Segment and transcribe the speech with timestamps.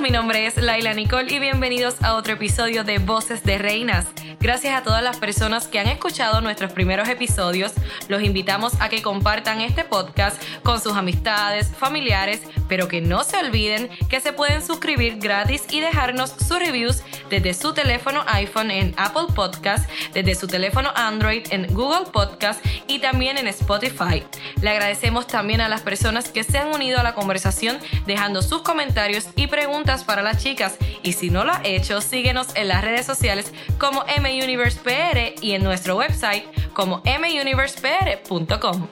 [0.00, 4.06] mi nombre es Laila Nicole y bienvenidos a otro episodio de Voces de Reinas.
[4.40, 7.72] Gracias a todas las personas que han escuchado nuestros primeros episodios.
[8.06, 13.36] Los invitamos a que compartan este podcast con sus amistades, familiares, pero que no se
[13.36, 18.94] olviden que se pueden suscribir gratis y dejarnos sus reviews desde su teléfono iPhone en
[18.96, 24.24] Apple Podcast, desde su teléfono Android en Google Podcast y también en Spotify.
[24.62, 28.62] Le agradecemos también a las personas que se han unido a la conversación dejando sus
[28.62, 30.76] comentarios y preguntas para las chicas.
[31.02, 35.64] Y si no lo ha hecho, síguenos en las redes sociales como MUniversePR y en
[35.64, 38.88] nuestro website como muniversepr.com.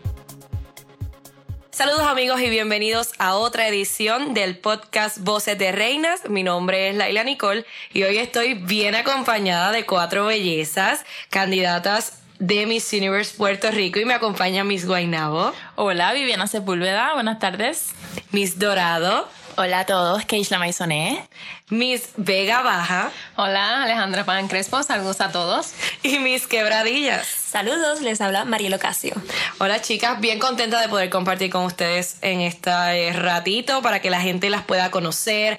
[1.71, 6.27] Saludos amigos y bienvenidos a otra edición del podcast Voces de Reinas.
[6.31, 12.65] Mi nombre es Laila Nicole y hoy estoy bien acompañada de cuatro bellezas, candidatas de
[12.65, 15.53] Miss Universe Puerto Rico y me acompaña Miss Guainabo.
[15.75, 17.91] Hola, Viviana Sepúlveda, buenas tardes.
[18.31, 19.29] Miss Dorado.
[19.59, 21.27] Hola a todos, Keishla Maisoné.
[21.71, 23.11] Miss Vega Baja.
[23.37, 25.73] Hola, Alejandra Pan Crespo, saludos a todos.
[26.03, 27.27] Y Miss Quebradillas.
[27.27, 29.15] Saludos, les habla Marielo Casio.
[29.59, 34.21] Hola chicas, bien contenta de poder compartir con ustedes en este ratito para que la
[34.21, 35.59] gente las pueda conocer,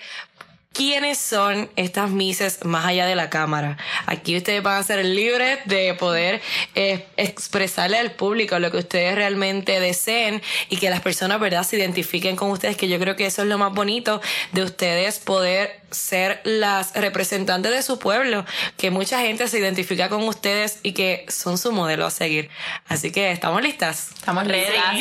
[0.78, 3.78] quiénes son estas mises más allá de la cámara.
[4.06, 6.40] Aquí ustedes van a ser libres de poder
[6.76, 11.78] eh, expresarle al público lo que ustedes realmente deseen y que las personas, ¿verdad?, se
[11.78, 15.87] identifiquen con ustedes, que yo creo que eso es lo más bonito de ustedes poder
[15.92, 18.46] ser las representantes de su pueblo,
[18.78, 22.50] que mucha gente se identifica con ustedes y que son su modelo a seguir.
[22.88, 24.10] Así que, ¿estamos listas?
[24.16, 24.96] Estamos listas.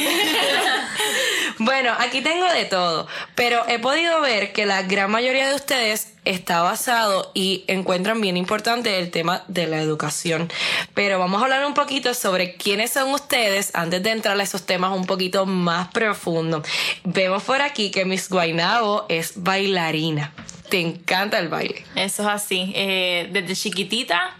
[1.59, 6.13] bueno, aquí tengo de todo, pero he podido ver que la gran mayoría de ustedes
[6.25, 10.53] está basado y encuentran bien importante el tema de la educación.
[10.93, 14.67] Pero vamos a hablar un poquito sobre quiénes son ustedes antes de entrar a esos
[14.67, 16.67] temas un poquito más profundos.
[17.05, 20.33] Vemos por aquí que Miss Guainabo es bailarina
[20.69, 21.85] te encanta el baile.
[21.95, 22.73] Eso es así.
[22.75, 24.37] Eh, desde chiquitita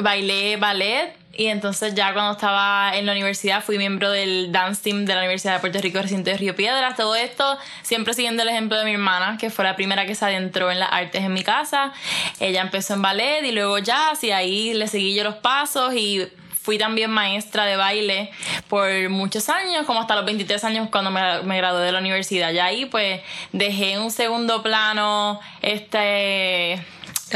[0.00, 5.06] bailé ballet y entonces ya cuando estaba en la universidad fui miembro del dance team
[5.06, 6.94] de la Universidad de Puerto Rico, recinto de Río Piedras.
[6.94, 10.24] Todo esto siempre siguiendo el ejemplo de mi hermana, que fue la primera que se
[10.26, 11.92] adentró en las artes en mi casa.
[12.38, 16.28] Ella empezó en ballet y luego jazz y ahí le seguí yo los pasos y
[16.62, 18.30] fui también maestra de baile
[18.68, 22.52] por muchos años, como hasta los 23 años cuando me, gradué de la universidad.
[22.52, 23.20] Y ahí pues
[23.52, 26.80] dejé un segundo plano este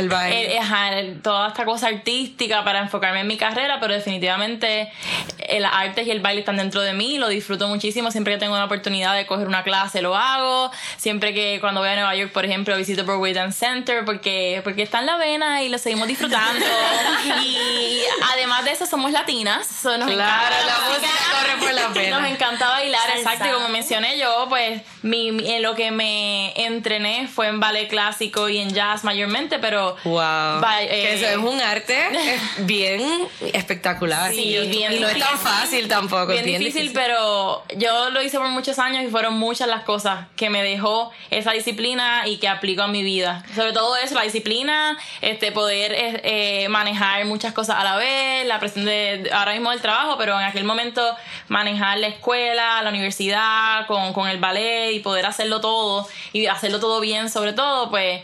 [0.00, 0.56] el baile.
[0.56, 4.90] Eh, toda esta cosa artística para enfocarme en mi carrera, pero definitivamente
[5.38, 8.40] eh, las artes y el baile están dentro de mí, lo disfruto muchísimo, siempre que
[8.40, 12.14] tengo una oportunidad de coger una clase lo hago, siempre que cuando voy a Nueva
[12.16, 15.78] York, por ejemplo, visito Broadway Dance Center porque, porque está en la vena y lo
[15.78, 16.64] seguimos disfrutando.
[17.44, 18.00] y
[18.32, 22.20] además de eso somos latinas, claro, la, música, corre por la pena.
[22.20, 27.28] Nos encanta bailar, exacto, y como mencioné yo, pues mi, en lo que me entrené
[27.28, 30.60] fue en ballet clásico y en jazz mayormente, pero Wow.
[30.88, 31.96] que eso es eh, un arte
[32.58, 34.32] bien espectacular.
[34.32, 36.32] Sí, bien y no es tan fácil tampoco.
[36.32, 40.50] Bien, difícil, pero yo lo hice por muchos años y fueron muchas las cosas que
[40.50, 43.44] me dejó esa disciplina y que aplico a mi vida.
[43.54, 48.46] Sobre todo eso, la disciplina, este poder eh, eh, manejar muchas cosas a la vez,
[48.46, 51.16] la presión de ahora mismo del trabajo, pero en aquel momento
[51.48, 56.80] manejar la escuela, la universidad, con, con el ballet y poder hacerlo todo y hacerlo
[56.80, 58.22] todo bien sobre todo, pues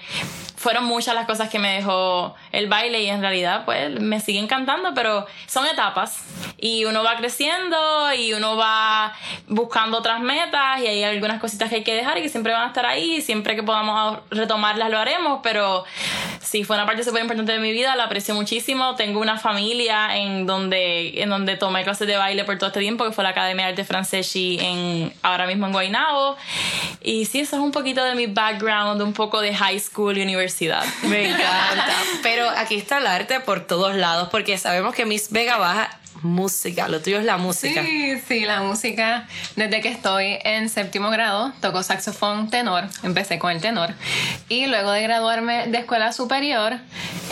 [0.62, 4.38] fueron muchas las cosas que me dejó el baile y en realidad pues me sigue
[4.38, 6.24] encantando, pero son etapas.
[6.56, 9.12] Y uno va creciendo y uno va
[9.48, 12.62] buscando otras metas y hay algunas cositas que hay que dejar y que siempre van
[12.62, 15.84] a estar ahí, siempre que podamos retomarlas lo haremos, pero
[16.40, 20.16] sí fue una parte súper importante de mi vida, la aprecio muchísimo, tengo una familia
[20.16, 23.30] en donde, en donde tomé clases de baile por todo este tiempo, que fue la
[23.30, 26.36] Academia de Arte Francesi en, ahora mismo en Guaynabo.
[27.02, 30.18] Y sí, eso es un poquito de mi background, un poco de high school,
[31.02, 31.96] me encanta.
[32.22, 36.88] Pero aquí está el arte por todos lados, porque sabemos que Miss Vega Baja música,
[36.88, 37.82] lo tuyo es la música.
[37.82, 39.26] Sí, sí, la música.
[39.56, 43.94] Desde que estoy en séptimo grado, toco saxofón tenor, empecé con el tenor.
[44.48, 46.78] Y luego de graduarme de escuela superior,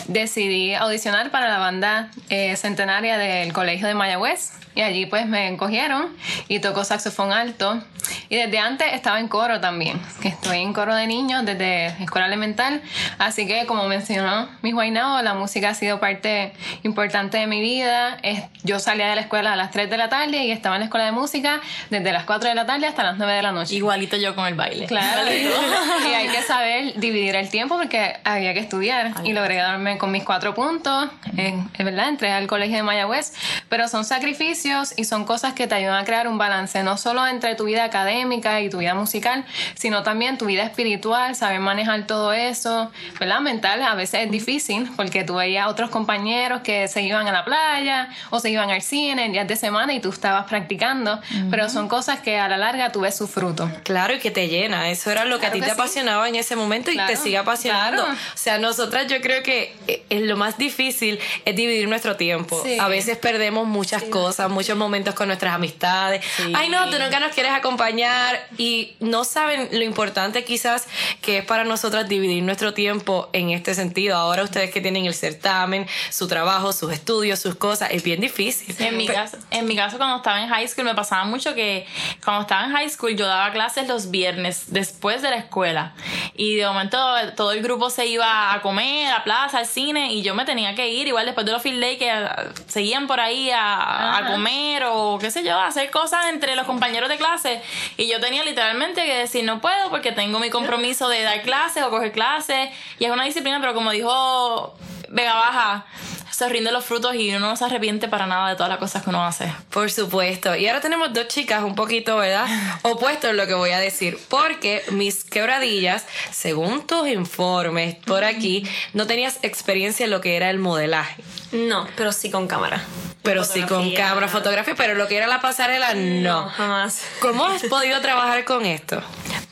[0.09, 5.49] decidí audicionar para la banda eh, centenaria del Colegio de Mayagüez y allí pues me
[5.49, 6.09] encogieron
[6.49, 7.83] y tocó saxofón alto.
[8.31, 12.29] Y desde antes estaba en coro también, que estoy en coro de niños desde escuela
[12.29, 12.81] elemental.
[13.19, 16.53] Así que como mencionó mi Guaynao, la música ha sido parte
[16.85, 18.19] importante de mi vida.
[18.63, 20.85] Yo salía de la escuela a las 3 de la tarde y estaba en la
[20.85, 21.61] escuela de música
[21.91, 23.75] desde las 4 de la tarde hasta las 9 de la noche.
[23.75, 24.87] Igualito yo con el baile.
[24.87, 25.23] Claro.
[25.29, 30.13] y hay que saber dividir el tiempo porque había que estudiar y logré darme con
[30.13, 33.33] mis cuatro puntos, en, en verdad, entré al colegio de Mayagüez,
[33.69, 37.27] pero son sacrificios y son cosas que te ayudan a crear un balance, no solo
[37.27, 39.45] entre tu vida académica y tu vida musical,
[39.75, 43.41] sino también tu vida espiritual, saber manejar todo eso, ¿verdad?
[43.41, 47.33] Mental a veces es difícil porque tú veías a otros compañeros que se iban a
[47.33, 51.21] la playa o se iban al cine en días de semana y tú estabas practicando,
[51.51, 53.71] pero son cosas que a la larga tú ves su fruto.
[53.85, 54.91] Claro, y que te llena.
[54.91, 55.81] Eso era lo que a Claro ti que te sí.
[55.81, 58.03] apasionaba en ese momento y Claro, te sigue apasionando.
[58.05, 58.19] claro.
[58.35, 62.61] O sea, nosotras yo creo que eh, eh, lo más difícil es dividir nuestro tiempo.
[62.65, 62.79] Sí.
[62.79, 66.25] A veces perdemos muchas cosas, muchos momentos con nuestras amistades.
[66.37, 66.53] Sí.
[66.55, 68.10] Ay, no, tú nunca nos quieres acompañar
[68.59, 70.87] y no saben lo importante quizás
[71.23, 74.17] que es para nosotras dividir nuestro tiempo en este sentido.
[74.17, 78.75] Ahora ustedes que tienen el certamen, su trabajo, sus estudios, sus cosas, es bien difícil.
[78.79, 81.87] En mi, caso, en mi caso, cuando estaba en high school, me pasaba mucho que
[82.25, 85.95] cuando estaba en high school yo daba clases los viernes después de la escuela.
[86.35, 86.99] Y de momento
[87.37, 90.75] todo el grupo se iba a comer, a plaza, al cine, y yo me tenía
[90.75, 92.27] que ir, igual después de los field day que eh,
[92.67, 96.67] seguían por ahí a, a comer o qué sé yo, a hacer cosas entre los
[96.67, 97.63] compañeros de clase.
[98.01, 101.83] Y yo tenía literalmente que decir, no puedo porque tengo mi compromiso de dar clases
[101.83, 102.71] o coger clases.
[102.99, 104.75] Y es una disciplina, pero como dijo
[105.11, 105.85] Vega Baja,
[106.31, 109.03] se rinde los frutos y uno no se arrepiente para nada de todas las cosas
[109.03, 109.53] que uno hace.
[109.71, 110.55] Por supuesto.
[110.57, 112.47] Y ahora tenemos dos chicas un poquito, ¿verdad?
[112.83, 114.19] Opuestos en lo que voy a decir.
[114.29, 120.51] Porque mis quebradillas, según tus informes por aquí, no tenías experiencia en lo que era
[120.51, 121.23] el modelaje.
[121.53, 122.85] No, pero sí con cámara.
[123.23, 126.49] Pero sí con cámara, fotografía, pero lo que era la pasarela, no.
[126.49, 127.03] jamás.
[127.21, 129.03] ¿Cómo has podido trabajar con esto?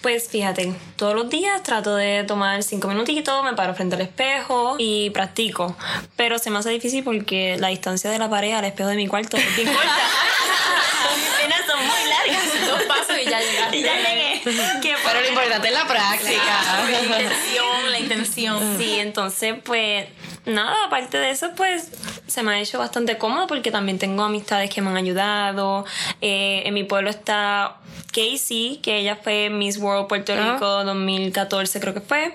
[0.01, 4.77] Pues fíjate, todos los días trato de tomar cinco minutitos, me paro frente al espejo
[4.79, 5.77] y practico.
[6.17, 9.07] Pero se me hace difícil porque la distancia de la pared al espejo de mi
[9.07, 9.97] cuarto es bien corta.
[11.17, 12.67] Mis piernas son muy largas.
[12.69, 13.77] Dos pasos y ya llegaste.
[13.79, 14.41] Y ya llegué.
[14.45, 16.85] Pero lo importante es la práctica.
[16.91, 18.79] La intención, la intención.
[18.79, 20.07] Sí, entonces pues
[20.47, 21.91] nada, aparte de eso pues
[22.27, 25.85] se me ha hecho bastante cómodo porque también tengo amistades que me han ayudado.
[26.21, 27.77] Eh, en mi pueblo está
[28.13, 30.53] Casey, que ella fue Miss World Puerto Ah.
[30.55, 32.35] Rico 2014 creo que fue.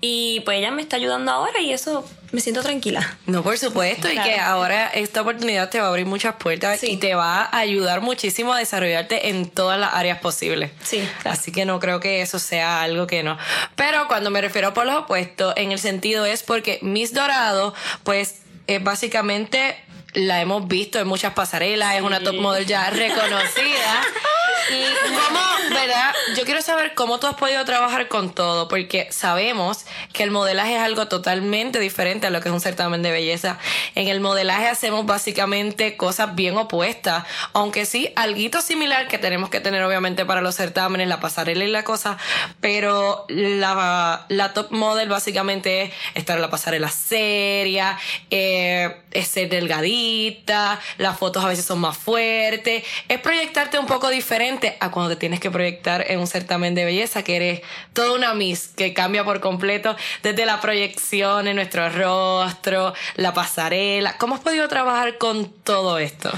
[0.00, 3.16] Y pues ella me está ayudando ahora y eso me siento tranquila.
[3.26, 6.90] No, por supuesto, y que ahora esta oportunidad te va a abrir muchas puertas Sí.
[6.90, 10.70] y te va a ayudar muchísimo a desarrollarte en todas las áreas posibles.
[10.84, 11.38] Sí, claro.
[11.38, 13.38] Así que no creo que eso sea algo que no.
[13.76, 18.42] Pero cuando me refiero por los opuestos, en el sentido es porque Miss Dorado, pues
[18.66, 19.76] es básicamente
[20.14, 24.02] la hemos visto en muchas pasarelas, es una top model ya reconocida.
[24.70, 24.84] Y
[25.14, 25.40] cómo,
[25.74, 26.14] ¿verdad?
[26.36, 30.76] Yo quiero saber cómo tú has podido trabajar con todo, porque sabemos que el modelaje
[30.76, 33.58] es algo totalmente diferente a lo que es un certamen de belleza.
[33.94, 39.60] En el modelaje hacemos básicamente cosas bien opuestas, aunque sí, algo similar que tenemos que
[39.60, 42.16] tener obviamente para los certámenes, la pasarela y la cosa,
[42.60, 47.98] pero la, la top model básicamente es estar en la pasarela seria,
[48.30, 54.08] eh, es ser delgadita, las fotos a veces son más fuertes, es proyectarte un poco
[54.08, 54.47] diferente
[54.80, 57.60] a cuando te tienes que proyectar en un certamen de belleza, que eres
[57.92, 64.16] toda una Miss que cambia por completo desde la proyección en nuestro rostro, la pasarela.
[64.16, 66.30] ¿Cómo has podido trabajar con todo esto?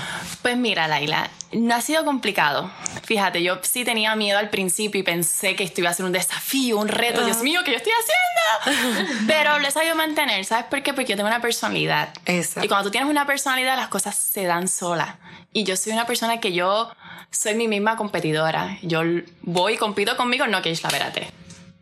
[0.42, 2.70] Pues mira, Laila, no ha sido complicado.
[3.04, 6.12] Fíjate, yo sí tenía miedo al principio y pensé que esto iba a ser un
[6.12, 7.24] desafío, un reto.
[7.24, 9.14] Dios mío, ¿qué yo estoy haciendo?
[9.26, 10.44] Pero lo he sabido mantener.
[10.44, 10.92] ¿Sabes por qué?
[10.92, 12.10] Porque yo tengo una personalidad.
[12.26, 12.64] Exacto.
[12.64, 15.16] Y cuando tú tienes una personalidad, las cosas se dan solas.
[15.52, 16.90] Y yo soy una persona que yo
[17.30, 18.78] soy mi misma competidora.
[18.82, 19.02] Yo
[19.42, 21.30] voy y compito conmigo, no que la verate.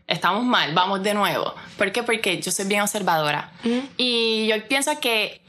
[0.06, 1.54] Estamos mal, vamos de nuevo.
[1.76, 2.02] ¿Por qué?
[2.02, 3.52] Porque yo soy bien observadora.
[3.98, 5.42] Y yo pienso que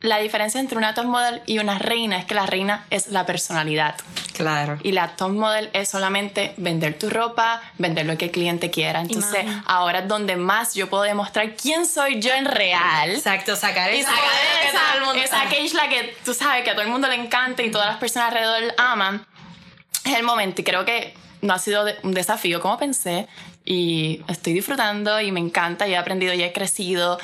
[0.00, 3.24] la diferencia entre una top model y una reina es que la reina es la
[3.26, 3.94] personalidad.
[4.34, 4.78] Claro.
[4.82, 9.00] Y la top model es solamente vender tu ropa, vender lo que el cliente quiera.
[9.00, 9.62] Entonces, Imagen.
[9.66, 13.10] ahora es donde más yo puedo demostrar quién soy yo en real.
[13.10, 14.24] Exacto, sacar Y esa, sacar
[14.68, 17.70] esa, el mundo- esa que tú sabes que a todo el mundo le encanta y
[17.70, 19.24] todas las personas alrededor aman.
[20.04, 23.26] Es el momento y creo que no ha sido un desafío como pensé
[23.66, 27.18] y estoy disfrutando y me encanta y he aprendido y he crecido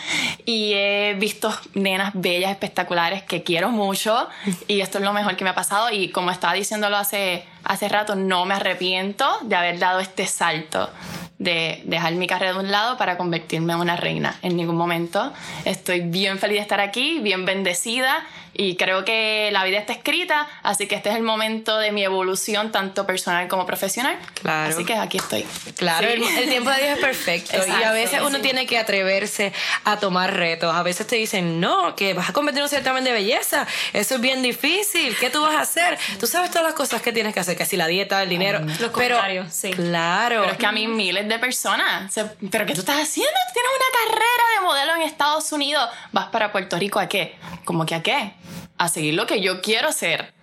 [0.44, 4.28] y he visto nenas bellas, espectaculares que quiero mucho
[4.66, 7.88] y esto es lo mejor que me ha pasado y como estaba diciéndolo hace, hace
[7.88, 10.90] rato, no me arrepiento de haber dado este salto
[11.38, 14.36] de dejar mi carrera de un lado para convertirme en una reina.
[14.42, 15.32] En ningún momento
[15.64, 20.46] estoy bien feliz de estar aquí, bien bendecida y creo que la vida está escrita,
[20.62, 24.18] así que este es el momento de mi evolución tanto personal como profesional.
[24.40, 24.74] Claro.
[24.74, 25.46] Así que aquí estoy.
[25.76, 26.14] Claro, Sí.
[26.14, 28.42] el, el tiempo de Dios es perfecto y a Exacto, veces uno sí.
[28.42, 29.52] tiene que atreverse
[29.84, 30.74] a tomar retos.
[30.74, 34.14] A veces te dicen, no, que vas a competir en un certamen de belleza, eso
[34.16, 35.98] es bien difícil, ¿qué tú vas a hacer?
[36.20, 38.60] Tú sabes todas las cosas que tienes que hacer, que si la dieta, el dinero.
[38.60, 39.70] Los pero, comentarios, sí.
[39.70, 40.40] Claro.
[40.42, 42.12] Pero es que a mí miles de personas.
[42.50, 43.32] ¿Pero qué tú estás haciendo?
[43.52, 45.88] Tienes una carrera de modelo en Estados Unidos.
[46.12, 47.36] ¿Vas para Puerto Rico a qué?
[47.64, 48.32] ¿Cómo que a qué?
[48.82, 50.34] A seguir lo que yo quiero ser.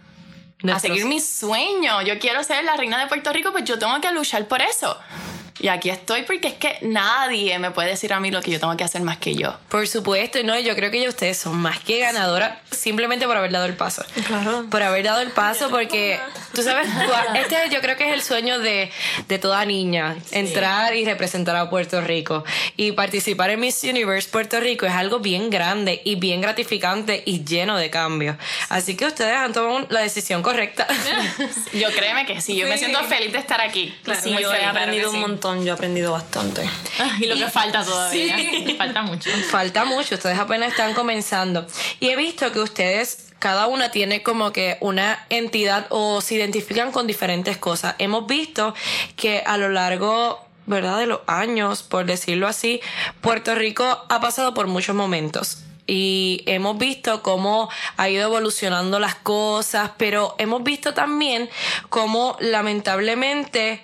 [0.72, 2.02] A seguir mi sueño.
[2.04, 4.98] Yo quiero ser la reina de Puerto Rico, pues yo tengo que luchar por eso.
[5.60, 8.60] Y aquí estoy porque es que nadie me puede decir a mí lo que yo
[8.62, 9.58] tengo que hacer más que yo.
[9.68, 13.52] Por supuesto, no, yo creo que ya ustedes son más que ganadoras simplemente por haber
[13.52, 14.06] dado el paso.
[14.26, 14.68] Claro.
[14.72, 16.18] Por haber dado el paso, porque
[16.54, 16.88] tú sabes,
[17.36, 18.92] este yo creo que es el sueño de,
[19.28, 22.44] de toda niña, entrar y representar a Puerto Rico.
[22.78, 27.44] Y participar en Miss Universe Puerto Rico es algo bien grande y bien gratificante y
[27.44, 28.38] lleno de cambios.
[28.70, 30.88] Así que ustedes han tomado la decisión correcta.
[31.74, 32.86] Yo créeme que sí, yo me Sí.
[32.86, 33.94] siento feliz de estar aquí.
[34.22, 35.30] sí, Muy yo he aprendido que un sí.
[35.30, 36.68] montón, yo he aprendido bastante.
[37.20, 38.38] Y lo que falta todavía.
[38.78, 39.30] Falta mucho.
[39.50, 41.66] Falta mucho, ustedes apenas están comenzando.
[42.00, 46.92] Y he visto que ustedes, cada una tiene como que una entidad o se identifican
[46.92, 47.96] con diferentes cosas.
[47.98, 48.76] Hemos visto
[49.16, 52.82] que a lo largo, ¿verdad?, de los años, por decirlo así,
[53.22, 55.64] Puerto Rico ha pasado por muchos momentos.
[55.88, 57.68] Y hemos visto cómo
[57.98, 61.50] ha ido evolucionando las cosas, pero hemos visto también
[61.90, 63.82] cómo lamentablemente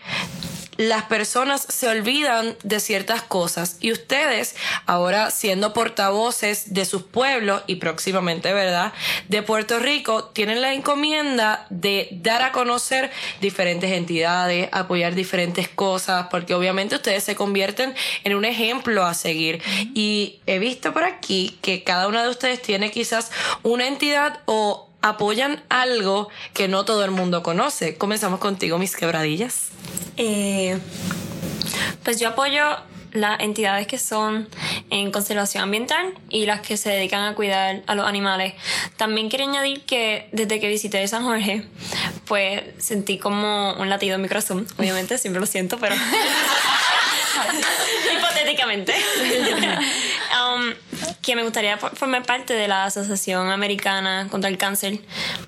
[0.77, 4.55] las personas se olvidan de ciertas cosas y ustedes
[4.85, 8.93] ahora siendo portavoces de sus pueblos y próximamente, ¿verdad?
[9.29, 16.27] De Puerto Rico, tienen la encomienda de dar a conocer diferentes entidades, apoyar diferentes cosas,
[16.29, 19.61] porque obviamente ustedes se convierten en un ejemplo a seguir.
[19.93, 23.31] Y he visto por aquí que cada una de ustedes tiene quizás
[23.63, 27.95] una entidad o apoyan algo que no todo el mundo conoce.
[27.95, 29.69] Comenzamos contigo, mis quebradillas.
[30.17, 30.79] Eh,
[32.03, 32.63] pues yo apoyo
[33.11, 34.49] las entidades que son
[34.89, 38.55] en conservación ambiental y las que se dedican a cuidar a los animales.
[38.97, 41.65] También quiero añadir que desde que visité San Jorge,
[42.25, 44.67] pues sentí como un latido en mi corazón.
[44.77, 45.95] Obviamente, siempre lo siento, pero
[48.17, 48.95] hipotéticamente.
[50.35, 50.73] Um,
[51.21, 54.99] que me gustaría for- formar parte de la Asociación Americana contra el Cáncer,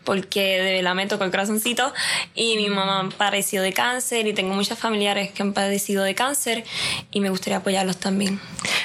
[0.04, 1.94] porque de verdad me tocó el corazoncito
[2.36, 6.64] y mi mamá padeció de cáncer y tengo muchos familiares que han padecido de cáncer
[7.12, 8.40] y me gustaría apoyarlos también.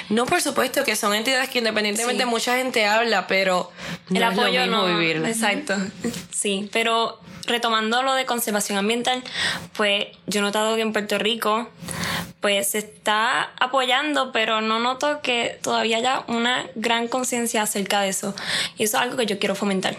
[0.09, 2.29] No, por supuesto que son entidades que independientemente Sí.
[2.29, 3.71] mucha gente habla, pero
[4.09, 5.27] no el es apoyo lo mismo no vivirlo.
[5.27, 5.75] exacto
[6.31, 9.23] sí pero retomando lo de conservación ambiental
[9.75, 11.69] pues yo he notado que en Puerto Rico
[12.43, 18.09] pues se está apoyando pero no noto que todavía haya una gran conciencia acerca de
[18.09, 18.35] eso.
[18.77, 19.95] Y eso es algo que yo quiero fomentar.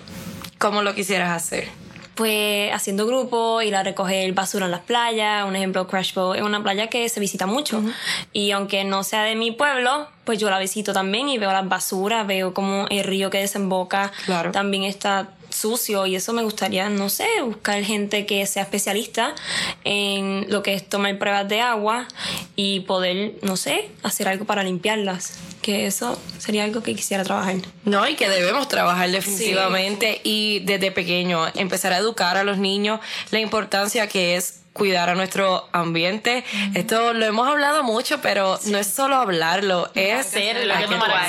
[0.59, 1.69] ¿Cómo lo quisieras hacer?
[2.15, 6.43] pues haciendo grupo, ir a recoger basura en las playas, un ejemplo, Crash Boat es
[6.45, 7.83] una playa que se visita mucho.
[8.33, 11.69] Y aunque no sea de mi pueblo, pues yo la visito también y veo las
[11.69, 14.53] basuras, veo como el río que desemboca Claro.
[14.53, 19.35] también está sucio y eso me gustaría, no sé, buscar gente que sea especialista
[19.85, 22.09] en lo que es tomar pruebas de agua
[22.57, 27.57] y poder, no sé, hacer algo para limpiarlas, que eso sería algo que quisiera trabajar.
[27.85, 33.01] No, y que debemos trabajar definitivamente y desde pequeño empezar a educar a los niños
[33.31, 36.45] la importancia que es cuidar a nuestro ambiente.
[36.75, 40.75] Esto lo hemos hablado mucho, pero no es solo hablarlo, es hacerlo.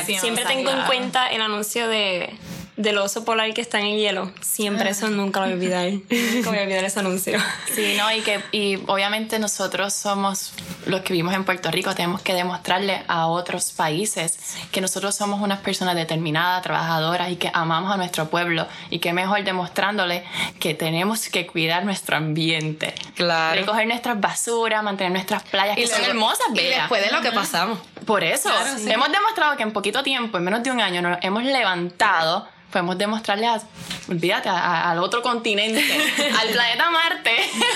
[0.04, 2.36] Siempre tengo en cuenta el anuncio de
[2.78, 4.32] del oso polar que está en el hielo.
[4.42, 5.90] Siempre eso nunca lo voy a olvidar.
[6.36, 7.40] Nunca voy a olvidar ese anuncio.
[7.74, 10.52] Sí, no, y que y obviamente nosotros somos
[10.86, 14.38] los que vivimos en Puerto Rico, tenemos que demostrarle a otros países
[14.72, 19.14] que nosotros somos unas personas determinadas, trabajadoras y que amamos a nuestro pueblo y que
[19.14, 20.24] mejor demostrándole
[20.60, 22.94] que tenemos que cuidar nuestro ambiente.
[23.16, 23.60] Claro.
[23.62, 26.80] Recoger nuestras basuras, mantener nuestras playas que son hermosas, Y bellas.
[26.82, 27.80] después de lo que pasamos.
[28.06, 28.92] Por eso, Claro, sí.
[28.92, 32.48] hemos demostrado que en poquito tiempo, en menos de un año, nos hemos levantado.
[32.76, 33.62] Podemos demostrarle a,
[34.10, 35.82] olvídate, a- a- al otro continente,
[36.42, 37.32] al planeta Marte,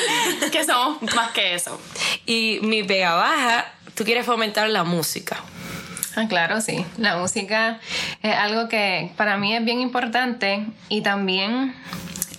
[0.52, 1.80] que somos más que eso.
[2.26, 5.38] Y mi pega baja, tú quieres fomentar la música.
[6.18, 6.86] Ah, claro, sí.
[6.98, 7.80] La música
[8.22, 11.74] es algo que para mí es bien importante y también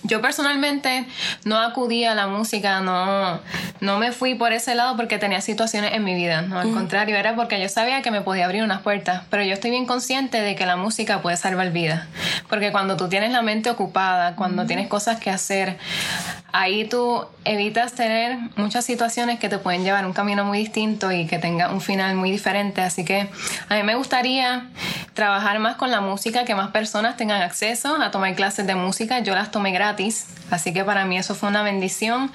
[0.03, 1.05] yo personalmente
[1.45, 3.39] no acudí a la música, no,
[3.79, 7.15] no me fui por ese lado porque tenía situaciones en mi vida, no, al contrario,
[7.15, 10.41] era porque yo sabía que me podía abrir unas puertas, pero yo estoy bien consciente
[10.41, 12.05] de que la música puede salvar vidas,
[12.49, 15.77] porque cuando tú tienes la mente ocupada, cuando tienes cosas que hacer,
[16.51, 21.25] ahí tú evitas tener muchas situaciones que te pueden llevar un camino muy distinto y
[21.25, 22.81] que tenga un final muy diferente.
[22.81, 23.29] Así que
[23.69, 24.67] a mí me gustaría
[25.13, 29.19] trabajar más con la música, que más personas tengan acceso a tomar clases de música.
[29.19, 29.90] Yo las tomé gratis,
[30.49, 32.31] así que para mí eso fue una bendición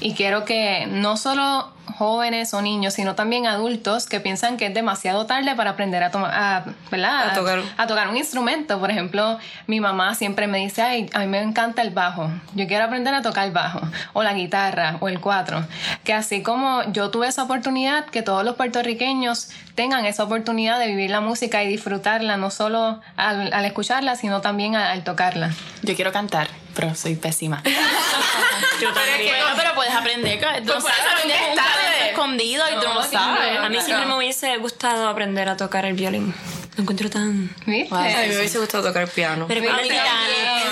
[0.00, 4.74] y quiero que no solo jóvenes o niños, sino también adultos que piensan que es
[4.74, 7.30] demasiado tarde para aprender a tomar, a, ¿verdad?
[7.30, 7.60] A tocar.
[7.76, 8.78] a tocar un instrumento.
[8.78, 12.30] Por ejemplo, mi mamá siempre me dice, ay, a mí me encanta el bajo.
[12.54, 13.80] Yo quiero aprender a tocar bajo.
[13.80, 15.64] bajo, o la guitarra, o el cuatro.
[16.04, 20.86] Que así como yo tuve esa oportunidad, que todos los puertorriqueños tengan esa oportunidad de
[20.86, 25.50] vivir la música y disfrutarla, no solo al, al escucharla, sino también al, al tocarla.
[25.82, 27.62] Yo quiero cantar, pero soy pésima.
[28.80, 29.20] Yo también.
[29.36, 30.38] Bueno, pero puedes aprender.
[30.40, 31.70] Tú no Pues sabes, puedes aprender tarde.
[31.84, 33.54] talento escondido y tú no lo No, sabes.
[33.58, 36.34] no, A mí siempre me hubiese gustado aprender a tocar el violín.
[36.76, 37.54] Lo encuentro tan...
[37.66, 37.94] ¿Viste?
[37.94, 39.46] A mí me hubiese gustado tocar piano.
[39.48, 39.88] Pero A mí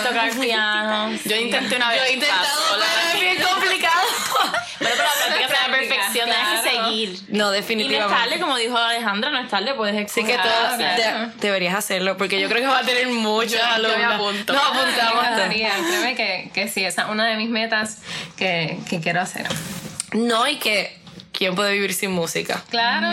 [0.06, 1.18] tocar piano.
[1.24, 1.98] Yo intenté una vez.
[2.00, 4.00] Yo he intentado, pero es bien complicado.
[4.80, 6.86] Bueno, pero la práctica es la perfección, tienes que Claro.
[6.88, 7.08] seguir.
[7.28, 8.14] No, Y no es definitivamente.
[8.22, 11.20] tarde, como dijo Alejandra, no es tarde, puedes Sí que todo, claro.
[11.26, 14.14] de- deberías hacerlo porque yo creo que va a tener muchos alumnos.
[14.14, 14.52] apunto.
[14.52, 15.24] Nos apuntamos.
[15.48, 17.98] créeme que, que sí, esa es una de mis metas
[18.36, 19.46] que, que quiero hacer.
[20.12, 20.96] No, y que
[21.32, 22.62] ¿quién puede vivir sin música?
[22.70, 23.06] Claro,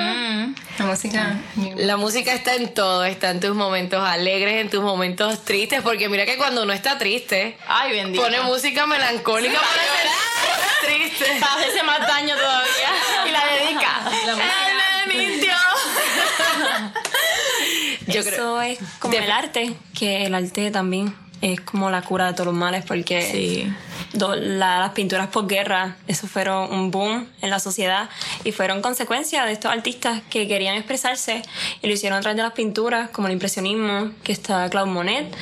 [0.79, 1.37] la música.
[1.75, 6.09] La música está en todo, está en tus momentos alegres, en tus momentos tristes, porque
[6.09, 8.23] mira que cuando uno está triste, Ay, bendito.
[8.23, 11.25] pone música melancólica para ser triste.
[11.39, 12.89] Para hacerse más daño todavía.
[13.27, 14.09] Y la dedica.
[14.25, 15.53] La Él me mintió.
[18.07, 18.61] Yo Eso creo.
[18.61, 22.45] es como De- el arte, que el arte también es como la cura de todos
[22.47, 23.73] los males porque Sí.
[24.17, 28.09] do- la- las pinturas posguerra, eso fueron un boom en la sociedad
[28.43, 31.41] y fueron consecuencia de estos artistas que querían expresarse
[31.81, 35.35] y lo hicieron a través de las pinturas, como el impresionismo, que está Claude Monet.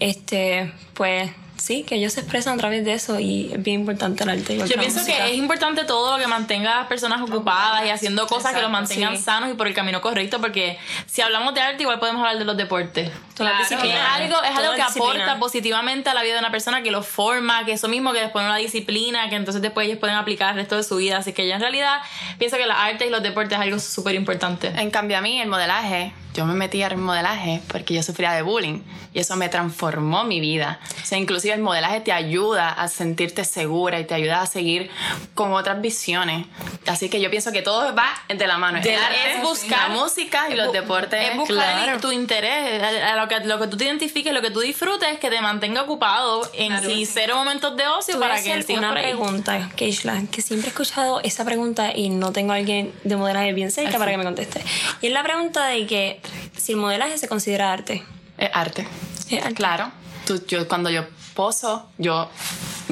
[0.00, 1.30] Este, pues
[1.62, 4.56] sí, que ellos se expresan a través de eso y es bien importante el arte.
[4.58, 5.24] Yo pienso música.
[5.24, 8.60] que es importante todo lo que mantenga a las personas ocupadas y haciendo cosas que
[8.60, 9.22] los mantengan sí.
[9.22, 12.44] sanos y por el camino correcto, porque si hablamos de arte, igual podemos hablar de
[12.44, 13.10] los deportes.
[13.34, 13.62] Claro.
[13.64, 17.02] Es algo, es algo que aporta positivamente a la vida de una persona, que lo
[17.02, 20.56] forma, que eso mismo, que después una disciplina, que entonces después ellos pueden aplicar el
[20.56, 21.18] resto de su vida.
[21.18, 22.00] Así que yo en realidad
[22.38, 24.68] pienso que la arte y los deportes es algo súper importante.
[24.68, 28.40] En cambio a mí el modelaje, yo me metí al modelaje porque yo sufría de
[28.42, 28.80] bullying
[29.12, 30.80] y eso me transformó mi vida.
[31.02, 34.90] O sea, inclusive el modelaje te ayuda a sentirte segura y te ayuda a seguir
[35.34, 36.46] con otras visiones.
[36.86, 38.80] Así que yo pienso que todo va de la mano.
[38.80, 41.28] De- es buscar- la música y los deportes.
[41.30, 42.00] Es buscar Claro.
[42.00, 45.18] tu interés, a, a lo, que, lo que tú te identifiques, lo que tú disfrutes,
[45.18, 46.88] que te mantenga ocupado en Claro.
[46.90, 49.04] sí, cero momentos de ocio para que hacer una por ahí.
[49.04, 53.52] pregunta, Keishla, que siempre he escuchado esa pregunta y no tengo a alguien de modelaje
[53.52, 54.62] bien cerca para que me conteste.
[55.00, 56.20] Y es la pregunta de que
[56.56, 58.02] si el modelaje se considera arte.
[58.38, 58.86] Es arte.
[59.30, 59.54] Es arte.
[59.54, 59.90] Claro.
[60.26, 62.28] Tú- yo, cuando yo poso, yo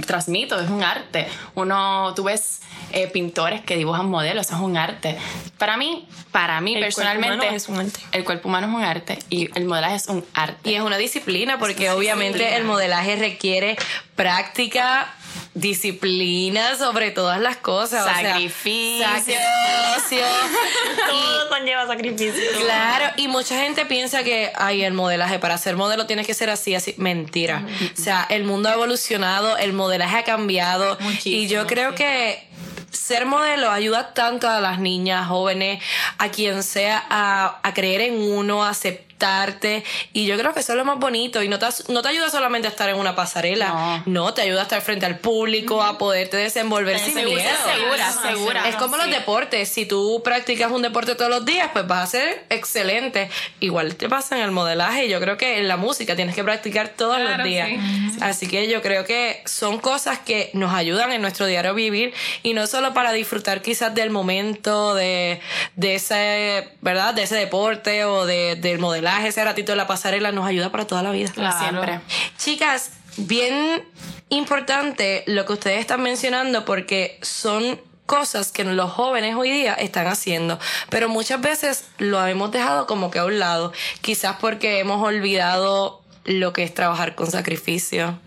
[0.07, 1.29] transmito, es un arte.
[1.55, 2.61] Uno, tú ves
[2.93, 5.17] eh, pintores que dibujan modelos, eso es un arte.
[5.59, 8.01] Para mí, para mí El cuerpo personalmente, humano es un arte.
[8.13, 10.71] el cuerpo humano es un arte y el modelaje es un arte.
[10.71, 13.77] Y es una disciplina porque obviamente el modelaje requiere
[14.17, 15.15] práctica,
[15.55, 18.03] disciplina sobre todas las cosas.
[18.03, 19.07] o sea, Sacrificio.
[19.07, 20.25] sacrificio.
[21.09, 22.33] Todo conlleva sacrificio.
[22.61, 26.51] Claro, y mucha gente piensa que, ay, el modelaje, para ser modelo tienes que ser
[26.51, 26.95] así, así.
[26.99, 27.65] Mentira.
[27.99, 30.99] O sea, el mundo ha evolucionado, el modelaje ha cambiado.
[31.25, 31.97] y yo Muchísimo, creo sí.
[31.97, 32.50] que
[32.91, 35.83] ser modelo ayuda tanto a las niñas, jóvenes,
[36.19, 38.75] a quien sea, a, creer en uno, a
[39.21, 39.85] aceptarte.
[40.13, 41.43] Y yo creo que eso es lo más bonito.
[41.43, 44.03] Y no te, no te ayuda solamente a estar en una pasarela.
[44.07, 47.57] No, te ayuda a estar frente al público, a poderte desenvolver sin Segura, miedo.
[47.75, 48.69] segura, segura.
[48.69, 49.69] Es como los deportes.
[49.69, 53.29] Si tú practicas un deporte todos los días, pues vas a ser excelente.
[53.61, 55.09] Igual te pasa en el modelaje.
[55.09, 57.69] Yo creo que en la música tienes que practicar todos Claro, los días.
[57.69, 58.19] sí.
[58.21, 62.55] Así que yo creo que son cosas que nos ayudan en nuestro diario vivir y
[62.55, 65.41] no solo para disfrutar quizás del momento de,
[65.77, 67.15] de ese, ¿verdad?
[67.15, 70.87] De ese deporte o de, del modelaje, ese ratito de la pasarela, nos ayuda para
[70.87, 71.31] toda la vida.
[71.35, 72.01] Para siempre.
[72.39, 73.85] Chicas, bien
[74.29, 80.09] importante lo que ustedes están mencionando porque son cosas que los jóvenes hoy día están
[80.09, 85.01] haciendo, pero muchas veces lo hemos dejado como que a un lado, quizás porque hemos
[85.01, 88.19] olvidado lo que es trabajar con sacrificio,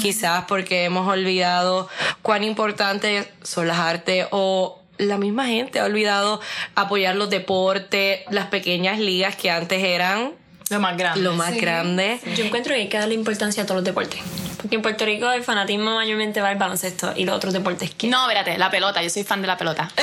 [0.00, 1.88] quizás porque hemos olvidado
[2.22, 6.40] cuán importantes son las artes o la misma gente ha olvidado
[6.74, 10.32] apoyar los deportes, las pequeñas ligas que antes eran
[10.70, 11.20] Lo más grande.
[11.22, 11.60] lo más Sí.
[11.60, 12.20] grande.
[12.36, 14.20] Yo encuentro que hay que darle importancia a todos los deportes.
[14.64, 18.06] Porque en Puerto Rico el fanatismo mayormente va al baloncesto y los otros deportes que...
[18.08, 19.90] No, espérate, la pelota, yo soy fan de la pelota.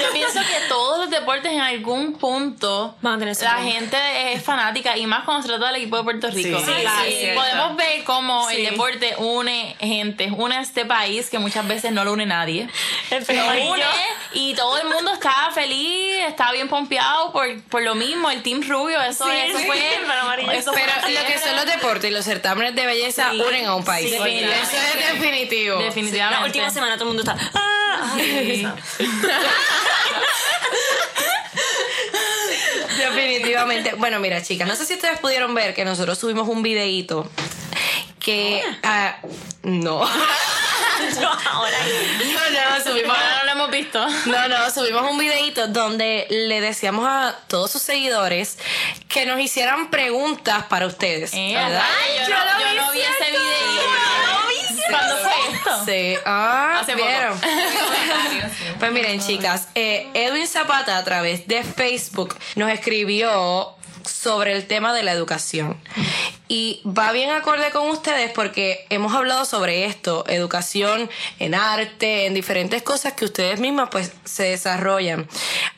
[0.00, 3.96] Yo pienso que todos los deportes en algún punto Van a tener su la gente
[4.32, 6.58] es fanática y más cuando se trata del equipo de Puerto Rico.
[6.58, 7.26] Sí, Sí, sí.
[7.34, 8.56] Podemos ver cómo Sí.
[8.56, 12.68] el deporte une gente, une a este país que muchas veces no lo une nadie.
[13.10, 13.84] El Lo une
[14.32, 18.62] y todo el mundo está feliz, está bien pompeado por, por lo mismo, el Team
[18.68, 19.96] Rubio, eso, Sí, eso sí, fue...
[20.20, 20.50] amarillo.
[20.50, 23.40] Eso fue Pero lo que son los deportes y los certámenes de belleza Sí.
[23.40, 24.08] unen a un país.
[24.10, 24.76] Sí, Eso definitivamente.
[24.76, 25.78] es definitivo.
[25.78, 26.40] Definitivamente.
[26.40, 27.50] La última semana todo el mundo está...
[27.54, 28.66] "Ah, ay".
[32.98, 33.94] Definitivamente.
[33.96, 37.28] Bueno, mira, chicas, no sé si ustedes pudieron ver que nosotros subimos un videíto
[38.20, 39.16] que ah,
[39.62, 40.04] no.
[41.20, 41.78] Yo ahora.
[42.18, 44.06] No, no, subimos, ahora no lo hemos visto.
[44.26, 48.58] No, no, subimos un videito donde le decíamos a todos sus seguidores
[49.08, 51.32] que nos hicieran preguntas para ustedes.
[51.34, 51.82] Eh, ¿verdad?
[51.82, 54.44] ay, yo, no, yo no vi ese video.
[54.90, 55.84] ¿Cuándo fue esto?
[55.86, 57.06] Sí, ah, Hace poco.
[57.06, 57.40] vieron.
[58.78, 63.74] Pues miren, chicas, eh, Edwin Zapata a través de Facebook nos escribió
[64.04, 65.76] sobre el tema de la educación.
[66.48, 72.34] Y va bien acorde con ustedes porque hemos hablado sobre esto, educación en arte, en
[72.34, 75.26] diferentes cosas que ustedes mismas pues se desarrollan.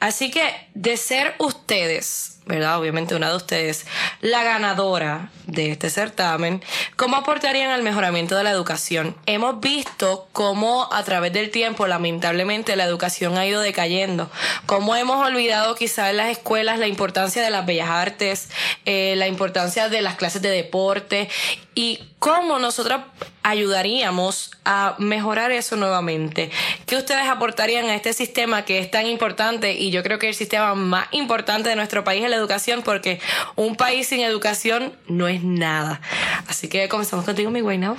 [0.01, 0.43] Así que
[0.75, 2.78] de ser ustedes, ¿verdad?
[2.78, 3.87] Obviamente una de ustedes,
[4.20, 6.62] la ganadora de este certamen,
[6.94, 9.16] ¿cómo aportarían al mejoramiento de la educación?
[9.26, 14.30] Hemos visto cómo a través del tiempo, lamentablemente, la educación ha ido decayendo,
[14.66, 18.48] cómo hemos olvidado quizás en las escuelas la importancia de las bellas artes,
[18.85, 21.28] eh, la importancia de las clases de deporte
[21.77, 23.03] y cómo nosotras
[23.43, 26.51] ayudaríamos a mejorar eso nuevamente.
[26.87, 30.35] ¿Qué ustedes aportarían a este sistema que es tan importante y yo creo que el
[30.35, 33.21] sistema más importante de nuestro país es la educación porque
[33.57, 36.01] un país sin educación no es nada.
[36.49, 37.99] Así que comenzamos contigo, mi güey, ¿no?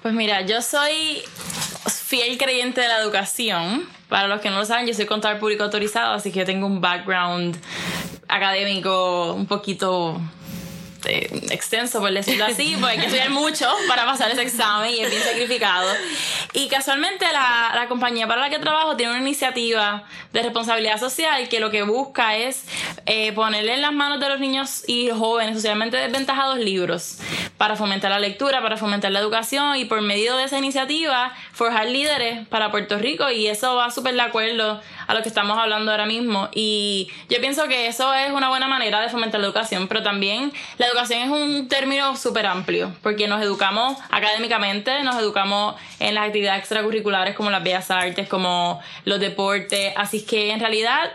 [0.00, 1.22] Pues mira, yo soy
[2.10, 3.86] fiel creyente de la educación.
[4.08, 6.66] Para los que no lo saben, yo soy contador público autorizado, así que yo tengo
[6.66, 7.56] un background
[8.28, 10.20] académico un poquito
[11.06, 15.00] eh, extenso, por decirlo así, porque hay que estudiar mucho para pasar ese examen y
[15.00, 15.88] es bien sacrificado.
[16.52, 21.48] Y casualmente la, la compañía para la que trabajo tiene una iniciativa de responsabilidad social
[21.48, 22.64] que lo que busca es
[23.06, 27.18] eh, ponerle en las manos de los niños y jóvenes socialmente desventajados libros
[27.56, 31.86] para fomentar la lectura, para fomentar la educación y por medio de esa iniciativa forjar
[31.86, 35.90] líderes para Puerto Rico y eso va súper de acuerdo a lo que estamos hablando
[35.90, 36.48] ahora mismo.
[36.54, 40.52] Y yo pienso que eso es una buena manera de fomentar la educación, pero también
[40.78, 46.26] la educación es un término súper amplio porque nos educamos académicamente, nos educamos en las
[46.26, 51.10] actividades extracurriculares como las bellas artes, como los deportes, así que en realidad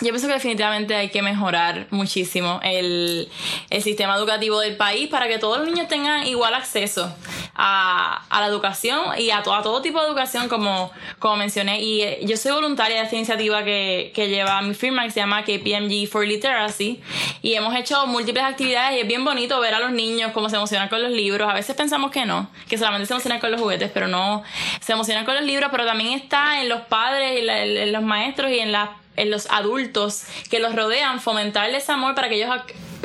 [0.00, 3.28] yo pienso que definitivamente hay que mejorar muchísimo el,
[3.70, 7.12] el sistema educativo del país para que todos los niños tengan igual acceso
[7.54, 11.80] a, a la educación y a, to- a todo tipo de educación como, como mencioné.
[11.82, 15.20] Y eh, yo soy voluntaria de esta iniciativa que, que lleva mi firma que se
[15.20, 17.00] llama KPMG for Literacy
[17.42, 20.56] y hemos hecho múltiples actividades y es bien bonito ver a los niños cómo se
[20.56, 21.48] emocionan con los libros.
[21.50, 24.44] A veces pensamos que no, que solamente se emocionan con los juguetes, pero no,
[24.80, 28.52] se emocionan con los libros, pero también está en los padres, y en los maestros
[28.52, 32.50] y en las en los adultos que los rodean, fomentarles amor para que ellos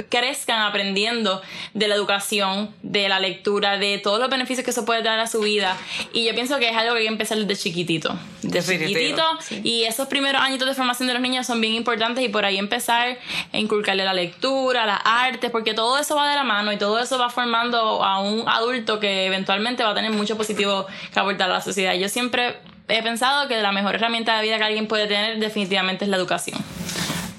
[0.09, 1.41] crezcan aprendiendo
[1.73, 5.27] de la educación, de la lectura, de todos los beneficios que eso puede dar a
[5.27, 5.77] su vida.
[6.13, 8.17] Y yo pienso que es algo que hay que empezar desde chiquitito.
[8.41, 9.23] Desde chiquitito.
[9.63, 12.57] Y esos primeros añitos de formación de los niños son bien importantes y por ahí
[12.57, 13.17] empezar
[13.51, 16.99] a inculcarle la lectura, las artes, porque todo eso va de la mano y todo
[16.99, 21.49] eso va formando a un adulto que eventualmente va a tener mucho positivo que aportar
[21.49, 21.93] a la sociedad.
[21.93, 26.05] Yo siempre he pensado que la mejor herramienta de vida que alguien puede tener definitivamente
[26.05, 26.63] es la educación.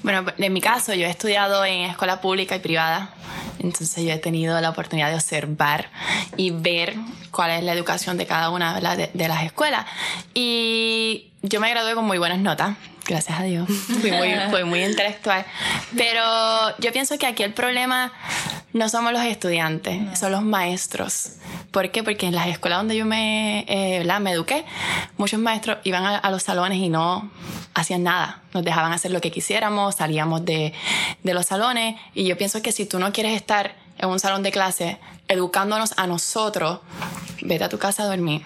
[0.03, 3.09] Bueno, en mi caso, yo he estudiado en escuela pública y privada.
[3.59, 5.89] Entonces yo he tenido la oportunidad de observar
[6.37, 6.93] y ver
[7.31, 9.85] cuál es la educación de cada una de, de las escuelas.
[10.35, 12.75] Y yo me gradué con muy buenas notas,
[13.07, 13.67] gracias a Dios.
[14.01, 15.45] Fui muy, fui muy intelectual.
[15.95, 18.11] Pero yo pienso que aquí el problema
[18.73, 21.33] no somos los estudiantes, son los maestros.
[21.75, 22.03] ¿Por qué?
[22.03, 24.21] Porque en las escuelas donde yo me, eh, ¿verdad?
[24.21, 24.63] me eduqué,
[25.17, 27.29] muchos maestros iban a, a los salones y no
[27.73, 28.43] hacían nada.
[28.53, 30.71] Nos dejaban hacer lo que quisiéramos, salíamos de,
[31.23, 31.97] de los salones.
[32.13, 35.95] Y yo pienso que si tú no quieres estar en un salón de clase educándonos
[35.97, 36.79] a nosotros,
[37.41, 38.43] vete a tu casa a dormir.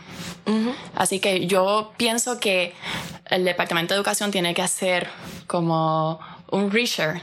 [0.96, 2.74] Así que yo pienso que
[3.30, 5.08] el Departamento de Educación tiene que hacer
[5.46, 7.22] como un research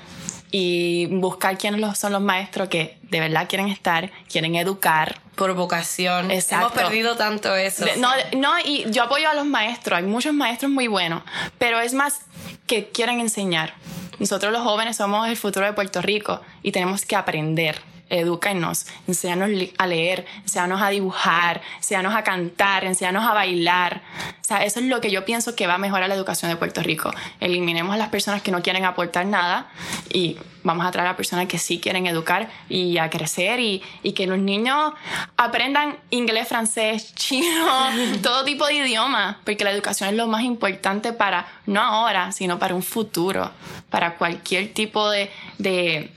[0.50, 5.20] y buscar quiénes son los maestros que de verdad quieren estar, quieren educar.
[5.34, 6.30] Por vocación.
[6.30, 6.66] Exacto.
[6.68, 7.84] Hemos perdido tanto eso.
[7.84, 11.22] De- No, no, y yo apoyo a los maestros, hay muchos maestros muy buenos,
[11.58, 12.20] pero es más
[12.66, 13.74] que quieren enseñar.
[14.18, 17.78] Nosotros los jóvenes somos el futuro de Puerto Rico y tenemos que aprender.
[18.08, 24.02] Edúcanos, enséñanos a leer, enséñanos a dibujar, enséñanos a cantar, enséñanos a bailar.
[24.40, 26.56] O sea, eso es lo que yo pienso que va a mejorar la educación de
[26.56, 27.12] Puerto Rico.
[27.40, 29.68] Eliminemos a las personas que no quieren aportar nada
[30.12, 34.12] y vamos a traer a personas que sí quieren educar y a crecer y, y
[34.12, 34.92] que los niños
[35.36, 37.66] aprendan inglés, francés, chino,
[38.22, 42.58] todo tipo de idioma, porque la educación es lo más importante para, no ahora, sino
[42.58, 43.50] para un futuro,
[43.90, 46.12] para cualquier tipo de, de,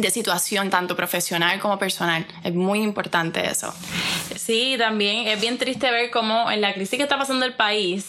[0.00, 2.26] de situación, tanto profesional como personal.
[2.44, 3.72] Es muy importante eso.
[4.36, 8.04] Sí, también es bien triste ver cómo en la crisis que está pasando el país,